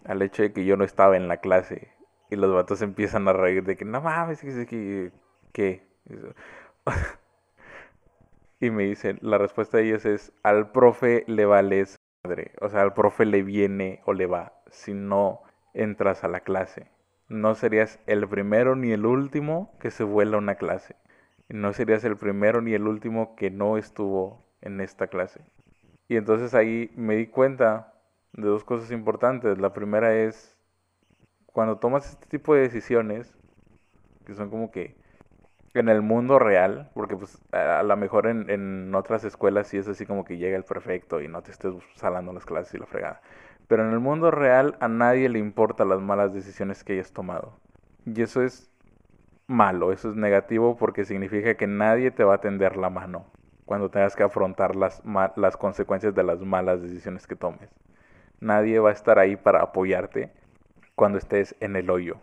al 0.04 0.22
hecho 0.22 0.42
de 0.42 0.52
que 0.52 0.64
yo 0.64 0.76
no 0.76 0.84
estaba 0.84 1.16
en 1.16 1.28
la 1.28 1.38
clase. 1.38 1.92
Y 2.30 2.37
los 2.37 2.52
vatos 2.52 2.82
empiezan 2.82 3.28
a 3.28 3.32
reír 3.32 3.64
de 3.64 3.76
que 3.76 3.84
no 3.84 4.00
mames, 4.02 4.40
que, 4.40 5.12
que, 5.52 5.87
y 8.61 8.70
me 8.70 8.84
dicen, 8.84 9.18
la 9.22 9.38
respuesta 9.38 9.78
de 9.78 9.84
ellos 9.84 10.04
es, 10.04 10.32
al 10.42 10.72
profe 10.72 11.24
le 11.28 11.46
vale 11.46 11.84
madre. 12.24 12.52
O 12.61 12.68
sea, 12.68 12.82
al 12.82 12.94
profe 12.94 13.24
le 13.24 13.42
viene 13.42 14.02
o 14.04 14.12
le 14.12 14.26
va 14.26 14.52
si 14.70 14.94
no 14.94 15.42
entras 15.74 16.24
a 16.24 16.28
la 16.28 16.40
clase. 16.40 16.90
No 17.28 17.54
serías 17.54 18.00
el 18.06 18.28
primero 18.28 18.74
ni 18.74 18.92
el 18.92 19.06
último 19.06 19.76
que 19.80 19.90
se 19.90 20.04
vuela 20.04 20.38
una 20.38 20.56
clase. 20.56 20.96
No 21.48 21.72
serías 21.72 22.04
el 22.04 22.16
primero 22.16 22.61
ni 22.61 22.74
el 22.74 22.87
último 22.88 23.37
que 23.37 23.50
no 23.50 23.78
estuvo 23.78 24.44
en 24.61 24.80
esta 24.80 25.06
clase. 25.06 25.40
Y 26.08 26.16
entonces 26.16 26.54
ahí 26.54 26.90
me 26.96 27.16
di 27.16 27.26
cuenta 27.26 27.92
de 28.32 28.48
dos 28.48 28.64
cosas 28.64 28.90
importantes. 28.90 29.58
La 29.58 29.72
primera 29.72 30.14
es 30.14 30.56
cuando 31.46 31.78
tomas 31.78 32.10
este 32.10 32.26
tipo 32.26 32.54
de 32.54 32.62
decisiones, 32.62 33.34
que 34.26 34.34
son 34.34 34.50
como 34.50 34.70
que 34.70 34.96
en 35.74 35.88
el 35.88 36.02
mundo 36.02 36.38
real, 36.38 36.90
porque 36.94 37.16
pues 37.16 37.38
a 37.52 37.82
lo 37.82 37.96
mejor 37.96 38.26
en, 38.26 38.50
en 38.50 38.94
otras 38.94 39.24
escuelas 39.24 39.68
sí 39.68 39.78
es 39.78 39.88
así 39.88 40.06
como 40.06 40.24
que 40.24 40.38
llega 40.38 40.56
el 40.56 40.64
perfecto 40.64 41.20
y 41.20 41.28
no 41.28 41.42
te 41.42 41.52
estés 41.52 41.74
salando 41.96 42.32
las 42.32 42.46
clases 42.46 42.74
y 42.74 42.78
la 42.78 42.86
fregada. 42.86 43.20
Pero 43.68 43.86
en 43.86 43.92
el 43.92 44.00
mundo 44.00 44.30
real 44.30 44.76
a 44.80 44.88
nadie 44.88 45.28
le 45.28 45.38
importa 45.38 45.84
las 45.84 46.00
malas 46.00 46.32
decisiones 46.34 46.84
que 46.84 46.94
hayas 46.94 47.12
tomado. 47.12 47.52
Y 48.06 48.22
eso 48.22 48.42
es 48.42 48.70
malo, 49.48 49.92
eso 49.92 50.10
es 50.10 50.16
negativo 50.16 50.76
porque 50.76 51.04
significa 51.04 51.56
que 51.56 51.66
nadie 51.66 52.10
te 52.10 52.24
va 52.24 52.36
a 52.36 52.40
tender 52.40 52.76
la 52.76 52.90
mano 52.90 53.26
cuando 53.68 53.90
tengas 53.90 54.16
que 54.16 54.22
afrontar 54.22 54.76
las, 54.76 55.02
las 55.37 55.59
consecuencias 55.59 56.14
de 56.14 56.22
las 56.22 56.40
malas 56.40 56.81
decisiones 56.81 57.26
que 57.26 57.37
tomes. 57.37 57.68
Nadie 58.40 58.78
va 58.78 58.88
a 58.88 58.94
estar 58.94 59.18
ahí 59.18 59.37
para 59.37 59.61
apoyarte 59.61 60.33
cuando 60.94 61.18
estés 61.18 61.54
en 61.61 61.76
el 61.76 61.90
hoyo. 61.90 62.16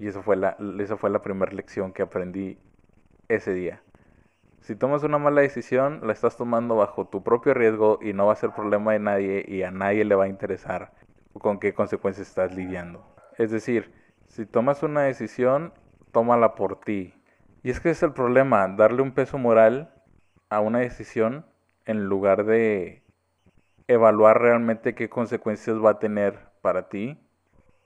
Y 0.00 0.08
esa 0.08 0.22
fue 0.22 0.34
la, 0.34 0.56
esa 0.80 0.96
fue 0.96 1.08
la 1.10 1.22
primera 1.22 1.52
lección 1.52 1.92
que 1.92 2.02
aprendí 2.02 2.58
ese 3.28 3.54
día. 3.54 3.80
Si 4.60 4.74
tomas 4.74 5.04
una 5.04 5.18
mala 5.18 5.42
decisión, 5.42 6.00
la 6.02 6.12
estás 6.12 6.36
tomando 6.36 6.74
bajo 6.74 7.06
tu 7.06 7.22
propio 7.22 7.54
riesgo 7.54 8.00
y 8.02 8.12
no 8.12 8.26
va 8.26 8.32
a 8.32 8.36
ser 8.36 8.50
problema 8.50 8.92
de 8.92 8.98
nadie 8.98 9.44
y 9.46 9.62
a 9.62 9.70
nadie 9.70 10.04
le 10.04 10.16
va 10.16 10.24
a 10.24 10.28
interesar 10.28 10.90
con 11.34 11.60
qué 11.60 11.74
consecuencias 11.74 12.26
estás 12.26 12.56
lidiando. 12.56 13.06
Es 13.38 13.52
decir, 13.52 13.92
si 14.26 14.46
tomas 14.46 14.82
una 14.82 15.02
decisión, 15.02 15.72
tómala 16.10 16.56
por 16.56 16.80
ti. 16.80 17.14
Y 17.62 17.70
es 17.70 17.78
que 17.78 17.90
es 17.90 18.02
el 18.02 18.12
problema, 18.12 18.66
darle 18.66 19.02
un 19.02 19.12
peso 19.12 19.38
moral 19.38 19.92
a 20.48 20.60
una 20.60 20.80
decisión 20.80 21.44
en 21.84 22.04
lugar 22.04 22.44
de 22.44 23.02
evaluar 23.88 24.40
realmente 24.40 24.94
qué 24.94 25.08
consecuencias 25.08 25.76
va 25.76 25.90
a 25.90 25.98
tener 25.98 26.38
para 26.60 26.88
ti 26.88 27.18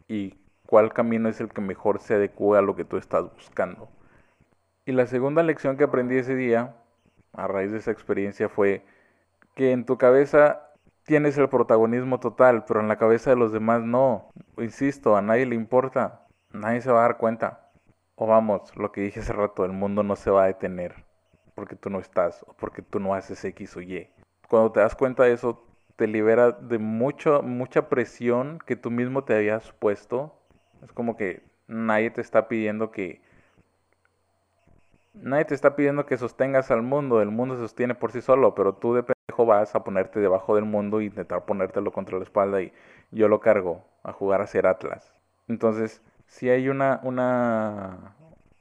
y 0.08 0.38
cuál 0.66 0.92
camino 0.92 1.28
es 1.28 1.40
el 1.40 1.48
que 1.50 1.60
mejor 1.60 2.00
se 2.00 2.14
adecue 2.14 2.58
a 2.58 2.62
lo 2.62 2.74
que 2.74 2.84
tú 2.84 2.96
estás 2.96 3.24
buscando. 3.34 3.88
Y 4.86 4.92
la 4.92 5.06
segunda 5.06 5.42
lección 5.42 5.76
que 5.76 5.84
aprendí 5.84 6.16
ese 6.16 6.34
día, 6.34 6.76
a 7.32 7.46
raíz 7.46 7.72
de 7.72 7.78
esa 7.78 7.90
experiencia, 7.90 8.48
fue 8.48 8.84
que 9.54 9.72
en 9.72 9.84
tu 9.84 9.98
cabeza 9.98 10.70
tienes 11.04 11.36
el 11.38 11.48
protagonismo 11.48 12.20
total, 12.20 12.64
pero 12.64 12.80
en 12.80 12.88
la 12.88 12.96
cabeza 12.96 13.30
de 13.30 13.36
los 13.36 13.52
demás 13.52 13.82
no. 13.82 14.30
Insisto, 14.58 15.16
a 15.16 15.22
nadie 15.22 15.46
le 15.46 15.54
importa, 15.54 16.26
nadie 16.52 16.80
se 16.80 16.90
va 16.90 17.00
a 17.00 17.02
dar 17.02 17.18
cuenta. 17.18 17.70
O 18.14 18.26
vamos, 18.26 18.74
lo 18.76 18.92
que 18.92 19.02
dije 19.02 19.20
hace 19.20 19.32
rato, 19.32 19.64
el 19.64 19.72
mundo 19.72 20.02
no 20.02 20.16
se 20.16 20.30
va 20.30 20.44
a 20.44 20.46
detener 20.46 21.09
porque 21.60 21.76
tú 21.76 21.90
no 21.90 22.00
estás 22.00 22.42
o 22.48 22.54
porque 22.54 22.80
tú 22.80 22.98
no 23.00 23.12
haces 23.12 23.44
X 23.44 23.76
o 23.76 23.82
Y. 23.82 24.08
Cuando 24.48 24.72
te 24.72 24.80
das 24.80 24.94
cuenta 24.94 25.24
de 25.24 25.34
eso, 25.34 25.62
te 25.96 26.06
libera 26.06 26.52
de 26.52 26.78
mucho, 26.78 27.42
mucha 27.42 27.90
presión 27.90 28.60
que 28.64 28.76
tú 28.76 28.90
mismo 28.90 29.24
te 29.24 29.34
habías 29.34 29.70
puesto. 29.72 30.34
Es 30.82 30.90
como 30.92 31.18
que 31.18 31.42
nadie 31.68 32.10
te 32.10 32.22
está 32.22 32.48
pidiendo 32.48 32.90
que... 32.90 33.20
Nadie 35.12 35.44
te 35.44 35.54
está 35.54 35.76
pidiendo 35.76 36.06
que 36.06 36.16
sostengas 36.16 36.70
al 36.70 36.80
mundo, 36.80 37.20
el 37.20 37.30
mundo 37.30 37.56
se 37.56 37.60
sostiene 37.60 37.94
por 37.94 38.10
sí 38.10 38.22
solo, 38.22 38.54
pero 38.54 38.72
tú 38.76 38.94
de 38.94 39.02
pendejo 39.02 39.44
vas 39.44 39.74
a 39.74 39.84
ponerte 39.84 40.18
debajo 40.18 40.54
del 40.54 40.64
mundo 40.64 41.00
e 41.00 41.04
intentar 41.04 41.44
ponértelo 41.44 41.92
contra 41.92 42.16
la 42.16 42.24
espalda 42.24 42.62
y 42.62 42.72
yo 43.10 43.28
lo 43.28 43.40
cargo 43.40 43.84
a 44.02 44.12
jugar 44.12 44.40
a 44.40 44.46
ser 44.46 44.66
Atlas. 44.66 45.12
Entonces, 45.46 46.00
si 46.26 46.48
hay 46.48 46.70
una, 46.70 47.00
una, 47.02 48.14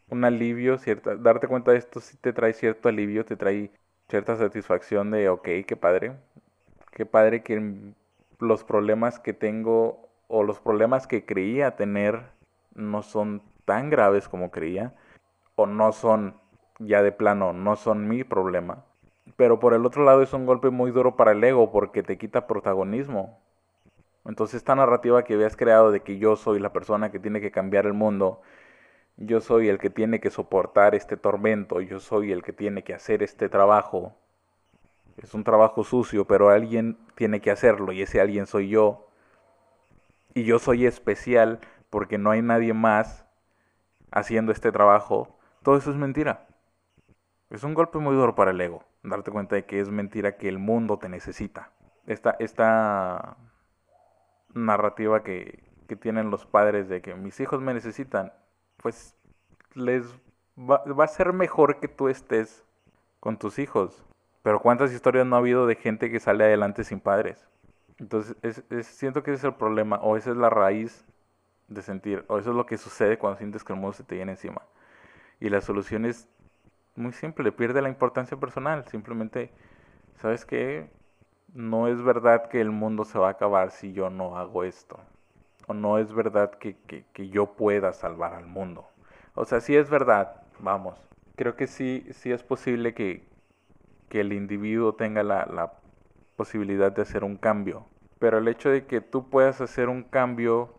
un 0.10 0.26
alivio, 0.26 0.78
cierta, 0.78 1.16
darte 1.16 1.48
cuenta 1.48 1.72
de 1.72 1.78
esto 1.78 2.00
sí 2.00 2.18
te 2.18 2.34
trae 2.34 2.54
cierto 2.54 2.90
alivio, 2.90 3.26
te 3.26 3.36
trae 3.36 3.72
cierta 4.08 4.36
satisfacción 4.36 5.12
de, 5.12 5.30
ok, 5.30 5.48
qué 5.68 5.76
padre, 5.80 6.14
qué 6.92 7.06
padre 7.06 7.44
que 7.44 7.94
los 8.40 8.64
problemas 8.64 9.20
que 9.20 9.34
tengo 9.34 10.10
o 10.28 10.44
los 10.44 10.60
problemas 10.60 11.08
que 11.08 11.26
creía 11.26 11.76
tener 11.76 12.24
no 12.76 13.02
son 13.02 13.42
tan 13.66 13.90
graves 13.90 14.28
como 14.28 14.52
creía, 14.52 14.96
o 15.56 15.66
no 15.66 15.92
son 15.92 16.40
ya 16.80 17.04
de 17.04 17.12
plano, 17.12 17.54
no 17.54 17.76
son 17.76 18.08
mi 18.08 18.24
problema. 18.24 18.86
Pero 19.36 19.60
por 19.60 19.74
el 19.74 19.86
otro 19.86 20.04
lado 20.06 20.22
es 20.22 20.34
un 20.34 20.46
golpe 20.46 20.70
muy 20.70 20.92
duro 20.92 21.16
para 21.16 21.34
el 21.34 21.44
ego 21.44 21.72
porque 21.72 22.02
te 22.02 22.18
quita 22.18 22.48
protagonismo. 22.48 23.40
Entonces 24.26 24.56
esta 24.56 24.76
narrativa 24.76 25.24
que 25.24 25.34
habías 25.34 25.56
creado 25.56 25.92
de 25.92 26.02
que 26.02 26.18
yo 26.18 26.36
soy 26.36 26.60
la 26.60 26.74
persona 26.74 27.12
que 27.12 27.20
tiene 27.20 27.42
que 27.42 27.52
cambiar 27.52 27.86
el 27.86 27.94
mundo 27.94 28.42
yo 29.20 29.42
soy 29.42 29.68
el 29.68 29.80
que 29.80 29.90
tiene 29.90 30.22
que 30.22 30.30
soportar 30.30 30.96
este 30.96 31.18
tormento, 31.18 31.82
yo 31.82 32.00
soy 32.00 32.32
el 32.32 32.42
que 32.42 32.54
tiene 32.54 32.84
que 32.84 32.94
hacer 32.94 33.22
este 33.22 33.50
trabajo. 33.50 34.16
Es 35.18 35.34
un 35.34 35.44
trabajo 35.44 35.84
sucio, 35.84 36.26
pero 36.26 36.50
alguien 36.50 36.98
tiene 37.16 37.42
que 37.42 37.52
hacerlo 37.52 37.92
y 37.92 38.02
ese 38.02 38.22
alguien 38.22 38.48
soy 38.48 38.70
yo. 38.70 39.10
Y 40.34 40.46
yo 40.46 40.58
soy 40.58 40.86
especial 40.86 41.60
porque 41.90 42.18
no 42.18 42.32
hay 42.32 42.42
nadie 42.42 42.74
más 42.74 43.26
haciendo 44.10 44.54
este 44.54 44.72
trabajo. 44.72 45.38
Todo 45.64 45.76
eso 45.76 45.92
es 45.92 45.98
mentira. 45.98 46.48
Es 47.50 47.66
un 47.66 47.74
golpe 47.74 47.98
muy 47.98 48.16
duro 48.16 48.36
para 48.36 48.52
el 48.52 48.62
ego, 48.62 48.86
darte 49.04 49.32
cuenta 49.32 49.56
de 49.56 49.66
que 49.66 49.82
es 49.82 49.90
mentira 49.90 50.38
que 50.38 50.48
el 50.48 50.60
mundo 50.60 50.98
te 50.98 51.10
necesita. 51.10 51.72
Esta, 52.06 52.38
esta 52.40 53.36
narrativa 54.54 55.24
que, 55.24 55.62
que 55.90 55.98
tienen 55.98 56.30
los 56.30 56.46
padres 56.46 56.88
de 56.88 57.02
que 57.02 57.16
mis 57.16 57.38
hijos 57.42 57.60
me 57.60 57.74
necesitan, 57.74 58.32
pues 58.82 59.16
les 59.74 60.06
va, 60.58 61.04
a 61.04 61.08
ser 61.08 61.34
mejor 61.34 61.80
que 61.80 61.88
tú 61.88 62.10
estés 62.10 62.66
con 63.20 63.38
tus 63.38 63.60
hijos. 63.60 64.04
Pero 64.42 64.60
¿cuántas 64.60 64.94
historias 64.94 65.26
no 65.26 65.36
ha 65.36 65.40
habido 65.40 65.68
de 65.68 65.76
gente 65.76 66.10
que 66.10 66.20
sale 66.20 66.44
adelante 66.44 66.84
sin 66.84 67.00
padres? 67.00 67.48
Entonces, 67.98 68.36
es, 68.42 68.88
siento 68.88 69.24
que 69.24 69.32
ese 69.32 69.40
es 69.40 69.54
el 69.54 69.56
problema, 69.56 69.98
o 69.98 70.16
esa 70.16 70.32
es 70.32 70.38
la 70.38 70.50
raíz 70.50 71.06
de 71.68 71.82
sentir, 71.82 72.24
o 72.28 72.38
eso 72.38 72.52
es 72.52 72.56
lo 72.56 72.66
que 72.66 72.78
sucede 72.78 73.18
cuando 73.18 73.38
sientes 73.38 73.64
que 73.64 73.74
el 73.74 73.80
mundo 73.80 73.94
se 73.94 74.04
te 74.04 74.16
viene 74.16 74.32
encima. 74.32 74.62
Y 75.40 75.50
la 75.50 75.62
solución 75.62 76.06
es 76.06 76.28
muy 76.96 77.12
simple, 77.12 77.52
pierde 77.52 77.82
la 77.82 77.90
importancia 77.90 78.38
personal. 78.38 78.86
Simplemente, 78.86 79.52
¿sabes 80.16 80.46
qué? 80.46 80.90
no 81.54 81.88
es 81.88 82.02
verdad 82.02 82.48
que 82.50 82.62
el 82.62 82.72
mundo 82.72 83.06
se 83.06 83.18
va 83.18 83.28
a 83.28 83.32
acabar 83.32 83.72
si 83.72 83.94
yo 83.94 84.10
no 84.10 84.38
hago 84.38 84.64
esto. 84.64 85.00
O 85.70 85.76
no 85.76 86.00
es 86.00 86.12
verdad 86.14 86.50
que, 86.50 86.76
que, 87.14 87.30
yo 87.30 87.54
pueda 87.54 87.94
salvar 87.94 88.34
al 88.34 88.48
mundo. 88.48 88.88
O 89.36 89.46
sea, 89.46 89.62
sí 89.62 89.76
es 89.76 89.88
verdad, 89.88 90.42
vamos. 90.58 90.98
Creo 91.36 91.56
que 91.56 91.68
sí, 91.68 92.08
sí 92.10 92.32
es 92.32 92.42
posible 92.42 92.96
que, 92.96 93.24
que 94.10 94.22
el 94.22 94.34
individuo 94.34 94.96
tenga 94.96 95.22
la, 95.22 95.46
la 95.46 95.74
posibilidad 96.36 96.92
de 96.92 97.04
hacer 97.04 97.24
un 97.24 97.38
cambio. 97.38 97.86
Pero 98.18 98.40
el 98.40 98.48
hecho 98.48 98.72
de 98.72 98.88
que 98.88 99.00
tú 99.00 99.30
puedas 99.30 99.62
hacer 99.62 99.90
un 99.90 100.02
cambio 100.02 100.74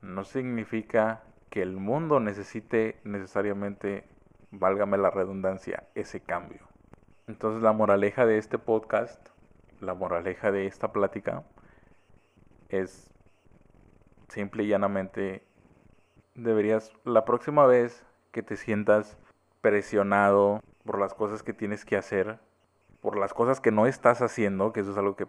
no 0.00 0.24
significa 0.24 1.20
que 1.50 1.60
el 1.60 1.76
mundo 1.76 2.18
necesite 2.18 2.96
necesariamente, 3.04 4.04
válgame 4.52 4.96
la 4.96 5.10
redundancia, 5.10 5.84
ese 5.94 6.20
cambio. 6.20 6.62
Entonces 7.26 7.62
la 7.62 7.74
moraleja 7.74 8.24
de 8.24 8.38
este 8.38 8.56
podcast, 8.56 9.20
la 9.82 9.92
moraleja 9.92 10.50
de 10.50 10.66
esta 10.66 10.92
plática 10.92 11.42
es 12.70 13.10
simple 14.30 14.64
y 14.64 14.68
llanamente, 14.68 15.44
deberías 16.34 16.92
la 17.04 17.24
próxima 17.24 17.66
vez 17.66 18.04
que 18.32 18.42
te 18.42 18.56
sientas 18.56 19.18
presionado 19.60 20.60
por 20.84 20.98
las 20.98 21.14
cosas 21.14 21.42
que 21.42 21.52
tienes 21.52 21.84
que 21.84 21.96
hacer, 21.96 22.38
por 23.00 23.18
las 23.18 23.34
cosas 23.34 23.60
que 23.60 23.70
no 23.70 23.86
estás 23.86 24.22
haciendo, 24.22 24.72
que 24.72 24.80
eso 24.80 24.92
es 24.92 24.98
algo 24.98 25.16
que 25.16 25.26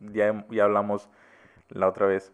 ya, 0.00 0.46
ya 0.50 0.64
hablamos 0.64 1.08
la 1.68 1.88
otra 1.88 2.06
vez 2.06 2.32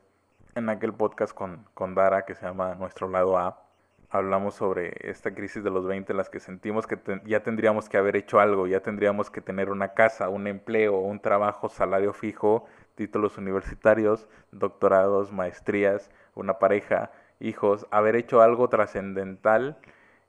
en 0.55 0.69
aquel 0.69 0.93
podcast 0.93 1.35
con, 1.35 1.67
con 1.75 1.95
Dara 1.95 2.25
que 2.25 2.35
se 2.35 2.47
llama 2.47 2.75
Nuestro 2.75 3.09
Lado 3.09 3.39
A 3.39 3.71
hablamos 4.11 4.55
sobre 4.55 4.93
esta 5.09 5.33
crisis 5.33 5.63
de 5.63 5.71
los 5.71 5.87
20 5.87 6.13
en 6.13 6.17
las 6.17 6.29
que 6.29 6.41
sentimos 6.41 6.87
que 6.87 6.99
ya 7.25 7.43
tendríamos 7.43 7.89
que 7.89 7.97
haber 7.97 8.17
hecho 8.17 8.41
algo, 8.41 8.67
ya 8.67 8.81
tendríamos 8.81 9.31
que 9.31 9.41
tener 9.41 9.71
una 9.71 9.95
casa, 9.95 10.29
un 10.29 10.47
empleo, 10.49 10.99
un 10.99 11.21
trabajo, 11.21 11.69
salario 11.69 12.13
fijo, 12.13 12.67
títulos 13.01 13.39
universitarios, 13.39 14.29
doctorados, 14.53 15.33
maestrías, 15.33 16.11
una 16.35 16.59
pareja, 16.59 17.11
hijos, 17.39 17.87
haber 17.91 18.15
hecho 18.15 18.43
algo 18.43 18.69
trascendental 18.69 19.79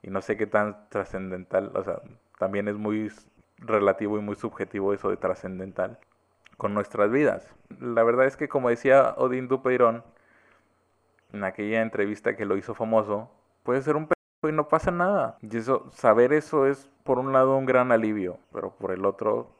y 0.01 0.09
no 0.09 0.21
sé 0.21 0.37
qué 0.37 0.47
tan 0.47 0.87
trascendental, 0.87 1.73
o 1.75 1.83
sea, 1.83 2.01
también 2.39 2.69
es 2.69 2.77
muy 2.77 3.11
relativo 3.57 4.17
y 4.17 4.21
muy 4.21 4.35
subjetivo 4.35 4.93
eso 4.93 5.09
de 5.09 5.17
trascendental 5.17 5.99
con 6.55 6.73
nuestras 6.73 7.11
vidas. 7.11 7.53
La 7.81 8.03
verdad 8.03 8.25
es 8.25 8.37
que 8.37 8.47
como 8.47 8.69
decía 8.69 9.15
Odín 9.17 9.49
Dupeirón 9.49 10.05
en 11.33 11.43
aquella 11.43 11.81
entrevista 11.81 12.37
que 12.37 12.45
lo 12.45 12.55
hizo 12.55 12.73
famoso, 12.73 13.29
puede 13.63 13.81
ser 13.81 13.97
un 13.97 14.07
y 14.43 14.53
no 14.53 14.69
pasa 14.69 14.91
nada. 14.91 15.37
Y 15.41 15.57
eso, 15.57 15.91
saber 15.91 16.31
eso 16.31 16.67
es 16.67 16.89
por 17.03 17.19
un 17.19 17.33
lado 17.33 17.57
un 17.57 17.65
gran 17.65 17.91
alivio, 17.91 18.39
pero 18.53 18.71
por 18.71 18.91
el 18.91 19.03
otro 19.03 19.51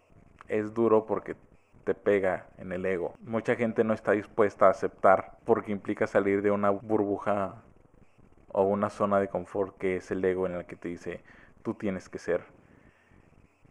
es 0.48 0.74
duro 0.74 1.06
porque 1.06 1.36
te 1.82 1.94
pega 1.94 2.48
en 2.58 2.72
el 2.72 2.86
ego. 2.86 3.14
Mucha 3.20 3.56
gente 3.56 3.84
no 3.84 3.94
está 3.94 4.14
dispuesta 4.14 4.68
a 4.68 4.72
aceptar 4.72 5.38
porque 5.46 5.72
implica 5.72 6.08
salir 6.08 6.42
de 6.42 6.52
una 6.52 6.70
burbuja 6.70 7.64
o 8.48 8.64
una 8.64 8.90
zona 8.90 9.20
de 9.20 9.28
confort 9.28 9.78
que 9.78 9.98
es 9.98 10.12
el 10.12 10.24
ego 10.24 10.46
en 10.46 10.56
el 10.56 10.66
que 10.66 10.76
te 10.76 10.90
dice 10.90 11.24
tú 11.62 11.74
tienes 11.74 12.10
que 12.10 12.20
ser. 12.20 12.44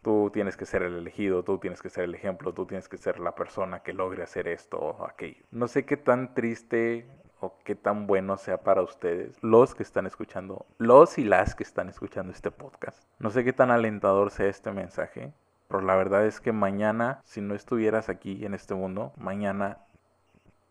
Tú 0.02 0.30
tienes 0.32 0.56
que 0.56 0.64
ser 0.64 0.82
el 0.82 0.96
elegido, 0.96 1.42
tú 1.42 1.58
tienes 1.58 1.82
que 1.82 1.90
ser 1.90 2.04
el 2.04 2.14
ejemplo, 2.14 2.54
tú 2.54 2.64
tienes 2.64 2.88
que 2.88 2.96
ser 2.96 3.20
la 3.20 3.34
persona 3.34 3.80
que 3.80 3.92
logre 3.92 4.22
hacer 4.22 4.48
esto 4.48 4.78
o 4.78 5.06
aquello. 5.06 5.44
No 5.50 5.68
sé 5.68 5.84
qué 5.84 5.98
tan 5.98 6.32
triste 6.32 7.06
o 7.40 7.58
qué 7.64 7.74
tan 7.74 8.06
bueno 8.06 8.38
sea 8.38 8.62
para 8.62 8.82
ustedes, 8.82 9.36
los 9.42 9.74
que 9.74 9.82
están 9.82 10.06
escuchando, 10.06 10.66
los 10.78 11.18
y 11.18 11.24
las 11.24 11.54
que 11.54 11.64
están 11.64 11.88
escuchando 11.88 12.32
este 12.32 12.50
podcast. 12.50 13.02
No 13.18 13.30
sé 13.30 13.44
qué 13.44 13.52
tan 13.52 13.70
alentador 13.70 14.30
sea 14.30 14.46
este 14.46 14.70
mensaje, 14.72 15.32
pero 15.70 15.82
la 15.82 15.94
verdad 15.94 16.26
es 16.26 16.40
que 16.40 16.50
mañana, 16.50 17.20
si 17.22 17.40
no 17.40 17.54
estuvieras 17.54 18.08
aquí 18.08 18.44
en 18.44 18.54
este 18.54 18.74
mundo, 18.74 19.12
mañana 19.16 19.78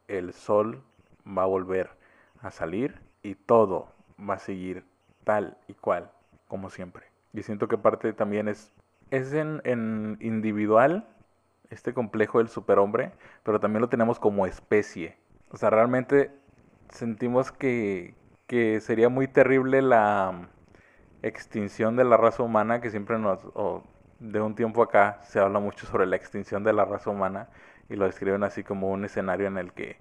el 0.09 0.33
sol 0.33 0.83
va 1.25 1.43
a 1.43 1.45
volver 1.45 1.91
a 2.41 2.51
salir 2.51 2.99
y 3.23 3.35
todo 3.35 3.93
va 4.19 4.33
a 4.33 4.39
seguir 4.39 4.83
tal 5.23 5.57
y 5.69 5.73
cual 5.73 6.11
como 6.49 6.69
siempre. 6.69 7.05
Y 7.31 7.43
siento 7.43 7.69
que 7.69 7.77
parte 7.77 8.11
también 8.11 8.49
es, 8.49 8.73
es 9.09 9.31
en, 9.31 9.61
en 9.63 10.17
individual, 10.19 11.07
este 11.69 11.93
complejo 11.93 12.39
del 12.39 12.49
superhombre, 12.49 13.13
pero 13.43 13.61
también 13.61 13.81
lo 13.81 13.87
tenemos 13.87 14.19
como 14.19 14.47
especie. 14.47 15.15
O 15.49 15.55
sea, 15.55 15.69
realmente 15.69 16.29
sentimos 16.89 17.53
que, 17.53 18.15
que 18.47 18.81
sería 18.81 19.07
muy 19.07 19.29
terrible 19.29 19.81
la 19.81 20.49
extinción 21.21 21.95
de 21.95 22.03
la 22.03 22.17
raza 22.17 22.43
humana, 22.43 22.81
que 22.81 22.89
siempre 22.89 23.17
nos, 23.17 23.39
de 24.19 24.41
un 24.41 24.55
tiempo 24.55 24.83
acá 24.83 25.19
se 25.23 25.39
habla 25.39 25.59
mucho 25.59 25.85
sobre 25.87 26.05
la 26.05 26.15
extinción 26.15 26.63
de 26.63 26.73
la 26.73 26.85
raza 26.85 27.09
humana 27.09 27.49
y 27.89 27.95
lo 27.95 28.05
describen 28.05 28.43
así 28.43 28.63
como 28.63 28.89
un 28.89 29.05
escenario 29.05 29.47
en 29.47 29.57
el 29.57 29.73
que 29.73 29.97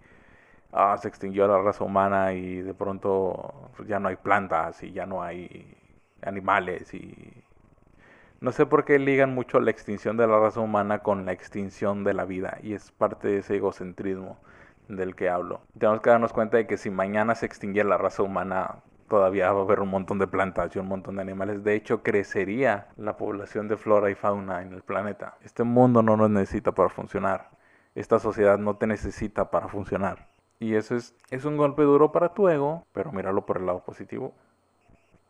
ah, 0.73 0.97
se 0.99 1.09
extinguió 1.09 1.47
la 1.47 1.61
raza 1.61 1.85
humana 1.85 2.33
y 2.33 2.63
de 2.63 2.75
pronto 2.75 3.71
pues, 3.77 3.89
ya 3.89 3.99
no 3.99 4.09
hay 4.09 4.17
plantas 4.17 4.83
y 4.83 4.93
ya 4.93 5.07
no 5.07 5.23
hay 5.23 5.77
animales 6.23 6.93
y 6.95 7.33
no 8.41 8.53
sé 8.53 8.67
por 8.67 8.85
qué 8.85 8.99
ligan 8.99 9.35
mucho 9.35 9.59
la 9.61 9.71
extinción 9.71 10.17
de 10.17 10.27
la 10.27 10.39
raza 10.39 10.61
humana 10.61 11.01
con 11.01 11.27
la 11.27 11.33
extinción 11.33 12.05
de 12.05 12.15
la 12.15 12.25
vida 12.25 12.59
y 12.63 12.75
es 12.75 12.93
parte 12.93 13.29
de 13.29 13.39
ese 13.39 13.57
egocentrismo 13.57 14.39
del 14.89 15.17
que 15.17 15.29
hablo. 15.29 15.61
Tenemos 15.79 16.01
que 16.01 16.11
darnos 16.11 16.33
cuenta 16.33 16.57
de 16.57 16.67
que 16.67 16.77
si 16.77 16.91
mañana 16.91 17.35
se 17.35 17.47
extinguiera 17.47 17.89
la 17.89 17.99
raza 17.99 18.23
humana, 18.23 18.77
todavía 19.09 19.53
va 19.53 19.61
a 19.61 19.63
haber 19.63 19.81
un 19.81 19.89
montón 19.89 20.19
de 20.19 20.27
plantas 20.27 20.75
y 20.75 20.79
un 20.79 20.87
montón 20.87 21.17
de 21.17 21.23
animales. 21.23 21.65
De 21.65 21.75
hecho, 21.75 22.03
crecería 22.03 22.89
la 22.97 23.17
población 23.17 23.69
de 23.69 23.77
flora 23.77 24.11
y 24.11 24.15
fauna 24.15 24.63
en 24.63 24.73
el 24.73 24.83
planeta. 24.83 25.37
Este 25.45 25.65
mundo 25.65 26.03
no 26.03 26.17
nos 26.17 26.31
necesita 26.31 26.73
para 26.73 26.89
funcionar. 26.89 27.51
Esta 27.95 28.19
sociedad 28.19 28.59
no 28.59 28.77
te 28.77 28.87
necesita 28.87 29.51
para 29.51 29.69
funcionar. 29.69 30.29
Y 30.61 30.75
eso 30.75 30.95
es, 30.97 31.15
es 31.31 31.45
un 31.45 31.57
golpe 31.57 31.83
duro 31.83 32.13
para 32.13 32.35
tu 32.35 32.49
ego, 32.49 32.85
pero 32.93 33.13
míralo 33.13 33.47
por 33.47 33.59
el 33.59 33.67
lado 33.67 33.81
positivo. 33.85 34.35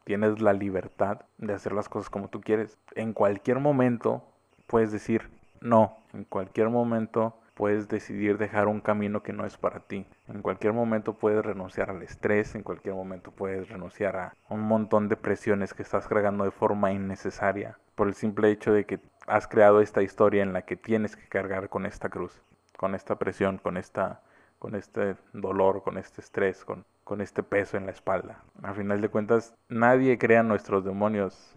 Tienes 0.05 0.41
la 0.41 0.53
libertad 0.53 1.21
de 1.37 1.55
hacer 1.55 1.73
las 1.73 1.89
cosas 1.89 2.11
como 2.11 2.29
tú 2.29 2.41
quieres. 2.41 2.79
En 2.95 3.13
cualquier 3.13 3.59
momento 3.61 4.23
puedes 4.67 4.91
decir 4.93 5.31
no. 5.61 5.99
En 6.13 6.25
cualquier 6.25 6.71
momento 6.71 7.35
puedes 7.59 7.89
decidir 7.89 8.39
dejar 8.39 8.69
un 8.69 8.81
camino 8.81 9.25
que 9.25 9.33
no 9.33 9.45
es 9.45 9.57
para 9.57 9.81
ti. 9.81 10.07
En 10.29 10.43
cualquier 10.43 10.73
momento 10.73 11.15
puedes 11.15 11.45
renunciar 11.45 11.91
al 11.91 12.05
estrés, 12.05 12.55
en 12.55 12.63
cualquier 12.63 12.95
momento 12.95 13.33
puedes 13.33 13.69
renunciar 13.69 14.17
a 14.17 14.33
un 14.49 14.61
montón 14.61 15.09
de 15.09 15.17
presiones 15.17 15.75
que 15.75 15.83
estás 15.83 16.07
cargando 16.07 16.45
de 16.45 16.53
forma 16.53 16.93
innecesaria 16.93 17.77
por 17.97 18.07
el 18.07 18.15
simple 18.15 18.53
hecho 18.53 18.73
de 18.73 18.87
que 18.87 19.01
has 19.27 19.49
creado 19.49 19.81
esta 19.81 20.03
historia 20.03 20.45
en 20.45 20.53
la 20.53 20.63
que 20.63 20.77
tienes 20.77 21.17
que 21.17 21.27
cargar 21.27 21.69
con 21.69 21.85
esta 21.85 22.09
cruz, 22.09 22.41
con 22.77 22.95
esta 22.95 23.17
presión, 23.17 23.59
con 23.59 23.77
esta 23.77 24.23
con 24.61 24.77
este 24.77 25.17
dolor, 25.33 25.83
con 25.83 25.99
este 25.99 26.21
estrés, 26.21 26.65
con, 26.65 26.85
con 27.03 27.21
este 27.21 27.43
peso 27.43 27.77
en 27.77 27.87
la 27.87 27.93
espalda. 27.93 28.43
A 28.63 28.73
final 28.73 29.01
de 29.01 29.09
cuentas, 29.09 29.55
nadie 29.69 30.17
crea 30.19 30.43
nuestros 30.45 30.85
demonios 30.85 31.57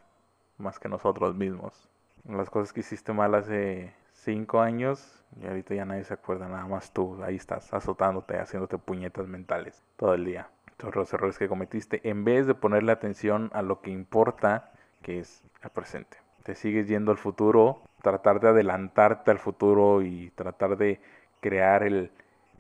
más 0.58 0.80
que 0.80 0.90
nosotros 0.90 1.36
mismos. 1.36 1.90
Las 2.28 2.50
cosas 2.50 2.74
que 2.74 2.82
hiciste 2.82 3.14
mal 3.14 3.34
hace 3.36 3.94
cinco 4.22 4.62
años 4.62 5.24
y 5.40 5.48
ahorita 5.48 5.74
ya 5.76 5.86
nadie 5.86 6.04
se 6.04 6.14
acuerda, 6.14 6.48
nada 6.48 6.66
más 6.66 6.92
tú. 6.92 7.22
Ahí 7.24 7.36
estás, 7.36 7.74
azotándote, 7.74 8.38
haciéndote 8.38 8.78
puñetas 8.78 9.28
mentales 9.28 9.84
todo 9.98 10.14
el 10.14 10.26
día. 10.26 10.50
Todos 10.78 10.96
los 10.96 11.14
errores 11.14 11.38
que 11.38 11.48
cometiste, 11.48 12.02
en 12.10 12.24
vez 12.24 12.48
de 12.48 12.56
ponerle 12.56 12.92
atención 12.92 13.50
a 13.54 13.62
lo 13.62 13.82
que 13.82 13.92
importa, 13.92 14.72
que 15.02 15.20
es 15.20 15.44
el 15.64 15.70
presente. 15.70 16.18
Te 16.44 16.56
sigues 16.56 16.88
yendo 16.88 17.12
al 17.12 17.18
futuro, 17.18 17.82
tratar 18.02 18.40
de 18.40 18.50
adelantarte 18.50 19.30
al 19.30 19.38
futuro 19.38 20.02
y 20.02 20.32
tratar 20.32 20.78
de 20.78 21.00
crear 21.40 21.84
el 21.84 22.12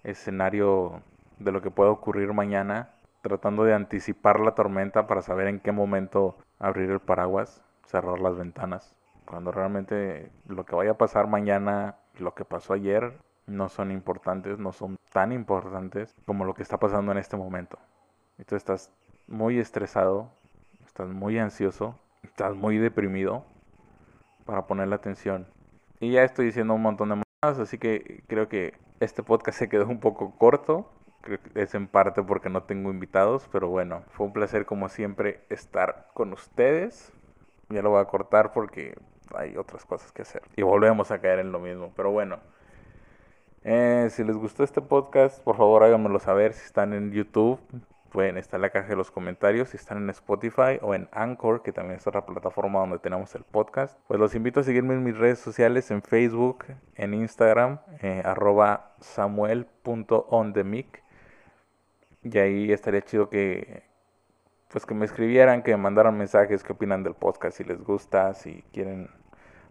escenario 0.03 1.01
de 1.39 1.51
lo 1.51 1.61
que 1.61 1.71
pueda 1.71 1.89
ocurrir 1.89 2.31
mañana, 2.33 2.91
tratando 3.21 3.63
de 3.63 3.73
anticipar 3.73 4.39
la 4.39 4.53
tormenta 4.53 5.07
para 5.07 5.21
saber 5.21 5.47
en 5.47 5.59
qué 5.59 5.71
momento 5.71 6.37
abrir 6.59 6.91
el 6.91 6.99
paraguas, 6.99 7.63
cerrar 7.85 8.19
las 8.19 8.37
ventanas, 8.37 8.95
cuando 9.25 9.51
realmente 9.51 10.31
lo 10.47 10.65
que 10.65 10.75
vaya 10.75 10.91
a 10.91 10.97
pasar 10.97 11.27
mañana 11.27 11.95
lo 12.17 12.33
que 12.33 12.45
pasó 12.45 12.73
ayer 12.73 13.17
no 13.47 13.69
son 13.69 13.91
importantes, 13.91 14.59
no 14.59 14.71
son 14.71 14.97
tan 15.11 15.31
importantes 15.31 16.13
como 16.25 16.45
lo 16.45 16.53
que 16.53 16.63
está 16.63 16.77
pasando 16.77 17.11
en 17.11 17.17
este 17.17 17.37
momento. 17.37 17.77
Y 18.37 18.43
tú 18.43 18.55
estás 18.55 18.91
muy 19.27 19.59
estresado, 19.59 20.29
estás 20.85 21.09
muy 21.09 21.37
ansioso, 21.37 21.99
estás 22.23 22.55
muy 22.55 22.77
deprimido 22.77 23.43
para 24.45 24.67
poner 24.67 24.91
atención. 24.93 25.47
Y 25.99 26.11
ya 26.11 26.23
estoy 26.23 26.45
diciendo 26.45 26.73
un 26.73 26.81
montón 26.81 27.09
de 27.09 27.15
más, 27.15 27.59
así 27.59 27.77
que 27.77 28.23
creo 28.27 28.47
que 28.47 28.73
este 28.99 29.23
podcast 29.23 29.59
se 29.59 29.69
quedó 29.69 29.87
un 29.87 29.99
poco 29.99 30.31
corto. 30.37 30.89
Creo 31.21 31.39
que 31.39 31.61
es 31.61 31.75
en 31.75 31.87
parte 31.87 32.23
porque 32.23 32.49
no 32.49 32.63
tengo 32.63 32.89
invitados, 32.89 33.47
pero 33.51 33.67
bueno, 33.67 34.03
fue 34.09 34.25
un 34.25 34.33
placer 34.33 34.65
como 34.65 34.89
siempre 34.89 35.45
estar 35.49 36.07
con 36.13 36.33
ustedes. 36.33 37.13
Ya 37.69 37.81
lo 37.81 37.91
voy 37.91 38.01
a 38.01 38.05
cortar 38.05 38.51
porque 38.53 38.97
hay 39.35 39.57
otras 39.57 39.85
cosas 39.85 40.11
que 40.11 40.23
hacer. 40.23 40.41
Y 40.55 40.63
volvemos 40.63 41.11
a 41.11 41.19
caer 41.19 41.39
en 41.39 41.51
lo 41.51 41.59
mismo. 41.59 41.91
Pero 41.95 42.11
bueno, 42.11 42.39
eh, 43.63 44.07
si 44.09 44.23
les 44.23 44.35
gustó 44.35 44.63
este 44.63 44.81
podcast, 44.81 45.43
por 45.43 45.55
favor 45.55 45.83
háganmelo 45.83 46.17
saber 46.19 46.53
si 46.53 46.65
están 46.65 46.93
en 46.93 47.11
YouTube. 47.11 47.59
pueden 48.11 48.37
estar 48.37 48.57
en 48.57 48.63
la 48.63 48.69
caja 48.71 48.89
de 48.89 48.95
los 48.97 49.11
comentarios 49.11 49.69
si 49.69 49.77
están 49.77 49.99
en 49.99 50.09
Spotify 50.09 50.79
o 50.81 50.93
en 50.95 51.07
Anchor, 51.13 51.61
que 51.61 51.71
también 51.71 51.97
es 51.97 52.07
otra 52.07 52.25
plataforma 52.25 52.79
donde 52.79 52.99
tenemos 52.99 53.33
el 53.35 53.43
podcast. 53.43 53.97
Pues 54.07 54.19
los 54.19 54.35
invito 54.35 54.59
a 54.59 54.63
seguirme 54.63 54.95
en 54.95 55.03
mis 55.03 55.17
redes 55.17 55.39
sociales, 55.39 55.91
en 55.91 56.01
Facebook, 56.01 56.65
en 56.95 57.13
Instagram, 57.13 57.79
eh, 58.01 58.21
arroba 58.25 58.95
samuel.ondemic. 58.99 61.03
Y 62.23 62.37
ahí 62.37 62.71
estaría 62.71 63.01
chido 63.01 63.29
que, 63.29 63.83
pues 64.69 64.85
que 64.85 64.93
me 64.93 65.05
escribieran, 65.05 65.63
que 65.63 65.71
me 65.71 65.77
mandaran 65.77 66.17
mensajes, 66.17 66.63
qué 66.63 66.73
opinan 66.73 67.03
del 67.03 67.15
podcast, 67.15 67.57
si 67.57 67.63
les 67.63 67.83
gusta, 67.83 68.33
si 68.33 68.63
quieren 68.73 69.09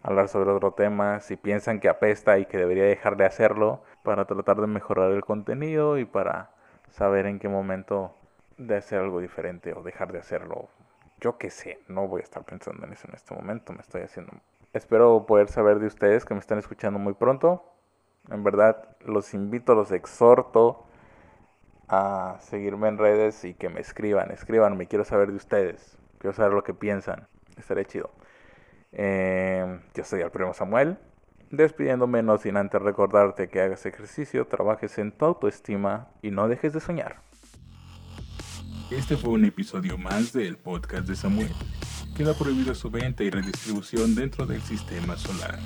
hablar 0.02 0.28
sobre 0.28 0.50
otro 0.50 0.72
tema, 0.72 1.20
si 1.20 1.36
piensan 1.36 1.80
que 1.80 1.88
apesta 1.88 2.38
y 2.38 2.46
que 2.46 2.58
debería 2.58 2.84
dejar 2.84 3.16
de 3.16 3.26
hacerlo 3.26 3.82
para 4.02 4.24
tratar 4.24 4.60
de 4.60 4.66
mejorar 4.66 5.10
el 5.12 5.24
contenido 5.24 5.98
y 5.98 6.04
para 6.04 6.50
saber 6.90 7.26
en 7.26 7.38
qué 7.38 7.48
momento 7.48 8.14
de 8.56 8.76
hacer 8.76 9.00
algo 9.00 9.20
diferente 9.20 9.72
o 9.74 9.82
dejar 9.82 10.12
de 10.12 10.18
hacerlo. 10.18 10.68
Yo 11.20 11.38
qué 11.38 11.50
sé, 11.50 11.80
no 11.88 12.08
voy 12.08 12.20
a 12.20 12.24
estar 12.24 12.44
pensando 12.44 12.86
en 12.86 12.92
eso 12.92 13.06
en 13.08 13.14
este 13.14 13.34
momento, 13.34 13.72
me 13.72 13.80
estoy 13.80 14.02
haciendo... 14.02 14.32
Espero 14.72 15.26
poder 15.26 15.48
saber 15.48 15.80
de 15.80 15.86
ustedes 15.86 16.24
que 16.24 16.32
me 16.32 16.40
están 16.40 16.58
escuchando 16.58 16.98
muy 16.98 17.14
pronto. 17.14 17.64
En 18.30 18.44
verdad, 18.44 18.96
los 19.04 19.34
invito, 19.34 19.74
los 19.74 19.90
exhorto 19.90 20.84
a 21.88 22.36
seguirme 22.38 22.86
en 22.86 22.96
redes 22.96 23.44
y 23.44 23.54
que 23.54 23.68
me 23.68 23.80
escriban, 23.80 24.30
escriban, 24.30 24.78
quiero 24.86 25.04
saber 25.04 25.30
de 25.30 25.36
ustedes, 25.36 25.98
quiero 26.18 26.32
saber 26.32 26.52
lo 26.52 26.62
que 26.62 26.72
piensan, 26.72 27.26
estaré 27.58 27.84
chido. 27.84 28.10
Eh, 28.92 29.80
yo 29.94 30.04
soy 30.04 30.20
el 30.20 30.30
primo 30.30 30.52
Samuel, 30.54 30.98
despidiéndome 31.50 32.22
no 32.22 32.38
sin 32.38 32.56
antes 32.56 32.80
recordarte 32.80 33.48
que 33.48 33.60
hagas 33.60 33.86
ejercicio, 33.86 34.46
trabajes 34.46 34.98
en 34.98 35.12
tu 35.12 35.24
autoestima 35.24 36.08
y 36.22 36.30
no 36.30 36.48
dejes 36.48 36.72
de 36.72 36.80
soñar. 36.80 37.22
Este 38.90 39.16
fue 39.16 39.30
un 39.30 39.44
episodio 39.44 39.96
más 39.96 40.32
del 40.32 40.56
podcast 40.56 41.06
de 41.06 41.14
Samuel. 41.14 41.52
Queda 42.16 42.34
prohibida 42.34 42.74
su 42.74 42.90
venta 42.90 43.22
y 43.22 43.30
redistribución 43.30 44.14
dentro 44.14 44.46
del 44.46 44.60
sistema 44.62 45.16
solar. 45.16 45.58